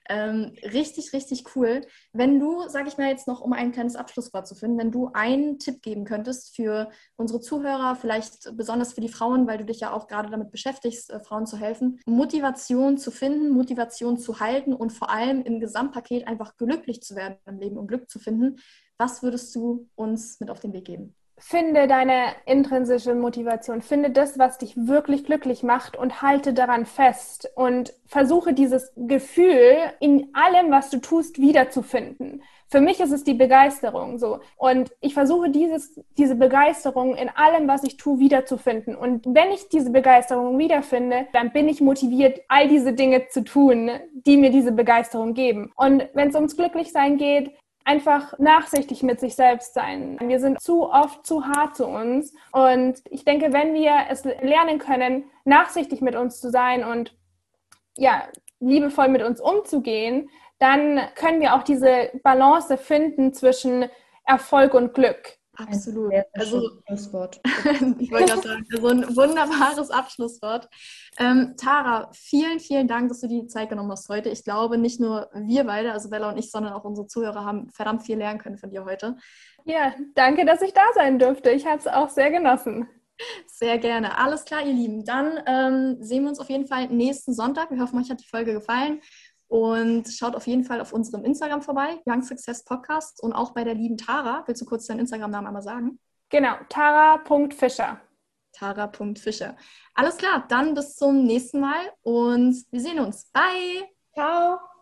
Ähm, 0.09 0.53
richtig, 0.63 1.13
richtig 1.13 1.55
cool. 1.55 1.85
Wenn 2.13 2.39
du, 2.39 2.67
sag 2.67 2.87
ich 2.87 2.97
mal 2.97 3.09
jetzt 3.09 3.27
noch, 3.27 3.41
um 3.41 3.53
ein 3.53 3.71
kleines 3.71 3.95
Abschlusswort 3.95 4.47
zu 4.47 4.55
finden, 4.55 4.77
wenn 4.77 4.91
du 4.91 5.09
einen 5.13 5.59
Tipp 5.59 5.81
geben 5.81 6.05
könntest 6.05 6.55
für 6.55 6.89
unsere 7.15 7.39
Zuhörer, 7.39 7.95
vielleicht 7.95 8.55
besonders 8.55 8.93
für 8.93 9.01
die 9.01 9.09
Frauen, 9.09 9.47
weil 9.47 9.57
du 9.57 9.65
dich 9.65 9.79
ja 9.79 9.91
auch 9.91 10.07
gerade 10.07 10.29
damit 10.29 10.51
beschäftigst, 10.51 11.11
äh, 11.11 11.19
Frauen 11.19 11.45
zu 11.45 11.57
helfen, 11.57 11.99
Motivation 12.05 12.97
zu 12.97 13.11
finden, 13.11 13.49
Motivation 13.49 14.17
zu 14.17 14.39
halten 14.39 14.73
und 14.73 14.91
vor 14.91 15.09
allem 15.09 15.41
im 15.43 15.59
Gesamtpaket 15.59 16.27
einfach 16.27 16.57
glücklich 16.57 17.01
zu 17.01 17.15
werden 17.15 17.37
im 17.45 17.59
Leben 17.59 17.77
und 17.77 17.87
Glück 17.87 18.09
zu 18.09 18.19
finden, 18.19 18.57
was 18.97 19.21
würdest 19.21 19.53
du 19.55 19.89
uns 19.95 20.39
mit 20.39 20.49
auf 20.49 20.59
den 20.59 20.73
Weg 20.73 20.85
geben? 20.85 21.15
Finde 21.39 21.87
deine 21.87 22.29
intrinsische 22.47 23.13
Motivation, 23.13 23.83
finde 23.83 24.09
das, 24.09 24.39
was 24.39 24.57
dich 24.57 24.75
wirklich 24.75 25.23
glücklich 25.23 25.61
macht 25.61 25.95
und 25.95 26.23
halte 26.23 26.51
daran 26.51 26.87
fest 26.87 27.47
und 27.55 27.93
versuche 28.07 28.53
dieses 28.53 28.91
Gefühl 28.95 29.77
in 29.99 30.29
allem, 30.33 30.71
was 30.71 30.89
du 30.89 30.97
tust, 30.97 31.39
wiederzufinden. 31.39 32.41
Für 32.69 32.81
mich 32.81 32.99
ist 32.99 33.11
es 33.11 33.23
die 33.23 33.35
Begeisterung 33.35 34.17
so 34.17 34.39
und 34.57 34.91
ich 34.99 35.13
versuche 35.13 35.51
dieses, 35.51 36.01
diese 36.17 36.35
Begeisterung 36.35 37.15
in 37.15 37.29
allem, 37.29 37.67
was 37.67 37.83
ich 37.83 37.97
tue, 37.97 38.17
wiederzufinden. 38.17 38.95
Und 38.95 39.23
wenn 39.27 39.51
ich 39.51 39.69
diese 39.69 39.91
Begeisterung 39.91 40.57
wiederfinde, 40.57 41.27
dann 41.33 41.53
bin 41.53 41.69
ich 41.69 41.81
motiviert, 41.81 42.41
all 42.47 42.67
diese 42.67 42.93
Dinge 42.93 43.27
zu 43.27 43.43
tun, 43.43 43.91
die 44.11 44.37
mir 44.37 44.49
diese 44.49 44.71
Begeisterung 44.71 45.35
geben. 45.35 45.71
Und 45.75 46.09
wenn 46.13 46.29
es 46.29 46.35
ums 46.35 46.57
Glücklichsein 46.57 47.17
geht, 47.17 47.51
einfach 47.87 48.37
nachsichtig 48.37 49.01
mit 49.01 49.19
sich 49.19 49.35
selbst 49.35 49.73
sein. 49.73 50.17
Wir 50.21 50.39
sind 50.39 50.61
zu 50.61 50.91
oft 50.91 51.25
zu 51.25 51.45
hart 51.45 51.77
zu 51.77 51.87
uns. 51.87 52.33
Und 52.51 53.01
ich 53.09 53.23
denke, 53.23 53.53
wenn 53.53 53.73
wir 53.73 54.07
es 54.09 54.25
lernen 54.25 54.77
können, 54.77 55.23
nachsichtig 55.45 56.01
mit 56.01 56.15
uns 56.15 56.41
zu 56.41 56.51
sein 56.51 56.83
und 56.83 57.15
ja, 57.95 58.23
liebevoll 58.59 59.07
mit 59.07 59.23
uns 59.23 59.39
umzugehen, 59.39 60.29
dann 60.59 60.99
können 61.15 61.39
wir 61.39 61.55
auch 61.55 61.63
diese 61.63 62.11
Balance 62.23 62.77
finden 62.77 63.33
zwischen 63.33 63.89
Erfolg 64.25 64.73
und 64.73 64.93
Glück. 64.93 65.36
Absolut. 65.57 66.13
Also, 66.33 66.69
Schlusswort. 66.87 67.41
ich 67.99 68.11
wollte 68.11 68.33
gerade 68.33 68.47
sagen, 68.47 68.65
so 68.69 68.87
ein 68.87 69.15
wunderbares 69.15 69.89
Abschlusswort. 69.89 70.69
Ähm, 71.17 71.55
Tara, 71.57 72.11
vielen, 72.13 72.59
vielen 72.59 72.87
Dank, 72.87 73.09
dass 73.09 73.21
du 73.21 73.27
die 73.27 73.47
Zeit 73.47 73.69
genommen 73.69 73.91
hast 73.91 74.07
heute. 74.07 74.29
Ich 74.29 74.43
glaube, 74.43 74.77
nicht 74.77 74.99
nur 74.99 75.29
wir 75.33 75.63
beide, 75.63 75.93
also 75.93 76.09
Bella 76.09 76.29
und 76.29 76.37
ich, 76.37 76.51
sondern 76.51 76.73
auch 76.73 76.83
unsere 76.83 77.07
Zuhörer 77.07 77.43
haben 77.43 77.69
verdammt 77.71 78.03
viel 78.03 78.17
lernen 78.17 78.39
können 78.39 78.57
von 78.57 78.69
dir 78.69 78.85
heute. 78.85 79.17
Ja, 79.65 79.93
danke, 80.13 80.45
dass 80.45 80.61
ich 80.61 80.73
da 80.73 80.83
sein 80.93 81.17
durfte. 81.17 81.49
Ich 81.49 81.65
habe 81.65 81.79
es 81.79 81.87
auch 81.87 82.09
sehr 82.09 82.29
genossen. 82.29 82.87
Sehr 83.47 83.79
gerne. 83.79 84.17
Alles 84.17 84.45
klar, 84.45 84.63
ihr 84.63 84.73
Lieben. 84.73 85.03
Dann 85.03 85.39
ähm, 85.47 85.97
sehen 86.01 86.23
wir 86.23 86.29
uns 86.29 86.39
auf 86.39 86.49
jeden 86.49 86.67
Fall 86.67 86.87
nächsten 86.87 87.33
Sonntag. 87.33 87.71
Wir 87.71 87.81
hoffen, 87.81 87.99
euch 87.99 88.11
hat 88.11 88.21
die 88.21 88.27
Folge 88.27 88.53
gefallen. 88.53 89.01
Und 89.47 90.07
schaut 90.09 90.35
auf 90.35 90.45
jeden 90.45 90.63
Fall 90.63 90.81
auf 90.81 90.91
unserem 90.91 91.23
Instagram 91.23 91.61
vorbei, 91.61 91.99
Young 92.05 92.21
Success 92.21 92.65
Podcast 92.65 93.23
und 93.23 93.33
auch 93.33 93.53
bei 93.53 93.63
der 93.63 93.75
lieben 93.75 93.97
Tara. 93.97 94.43
Willst 94.45 94.61
du 94.61 94.65
kurz 94.65 94.87
deinen 94.87 94.99
Instagram-Namen 94.99 95.47
einmal 95.47 95.61
sagen? 95.61 95.99
Genau, 96.29 96.55
tara.fischer. 96.67 98.01
Tara.fischer. 98.51 99.55
Alles 99.93 100.17
klar, 100.17 100.45
dann 100.49 100.73
bis 100.73 100.95
zum 100.95 101.23
nächsten 101.23 101.59
Mal 101.59 101.91
und 102.01 102.55
wir 102.71 102.81
sehen 102.81 102.99
uns. 102.99 103.31
Bye. 103.31 103.87
Ciao. 104.13 104.76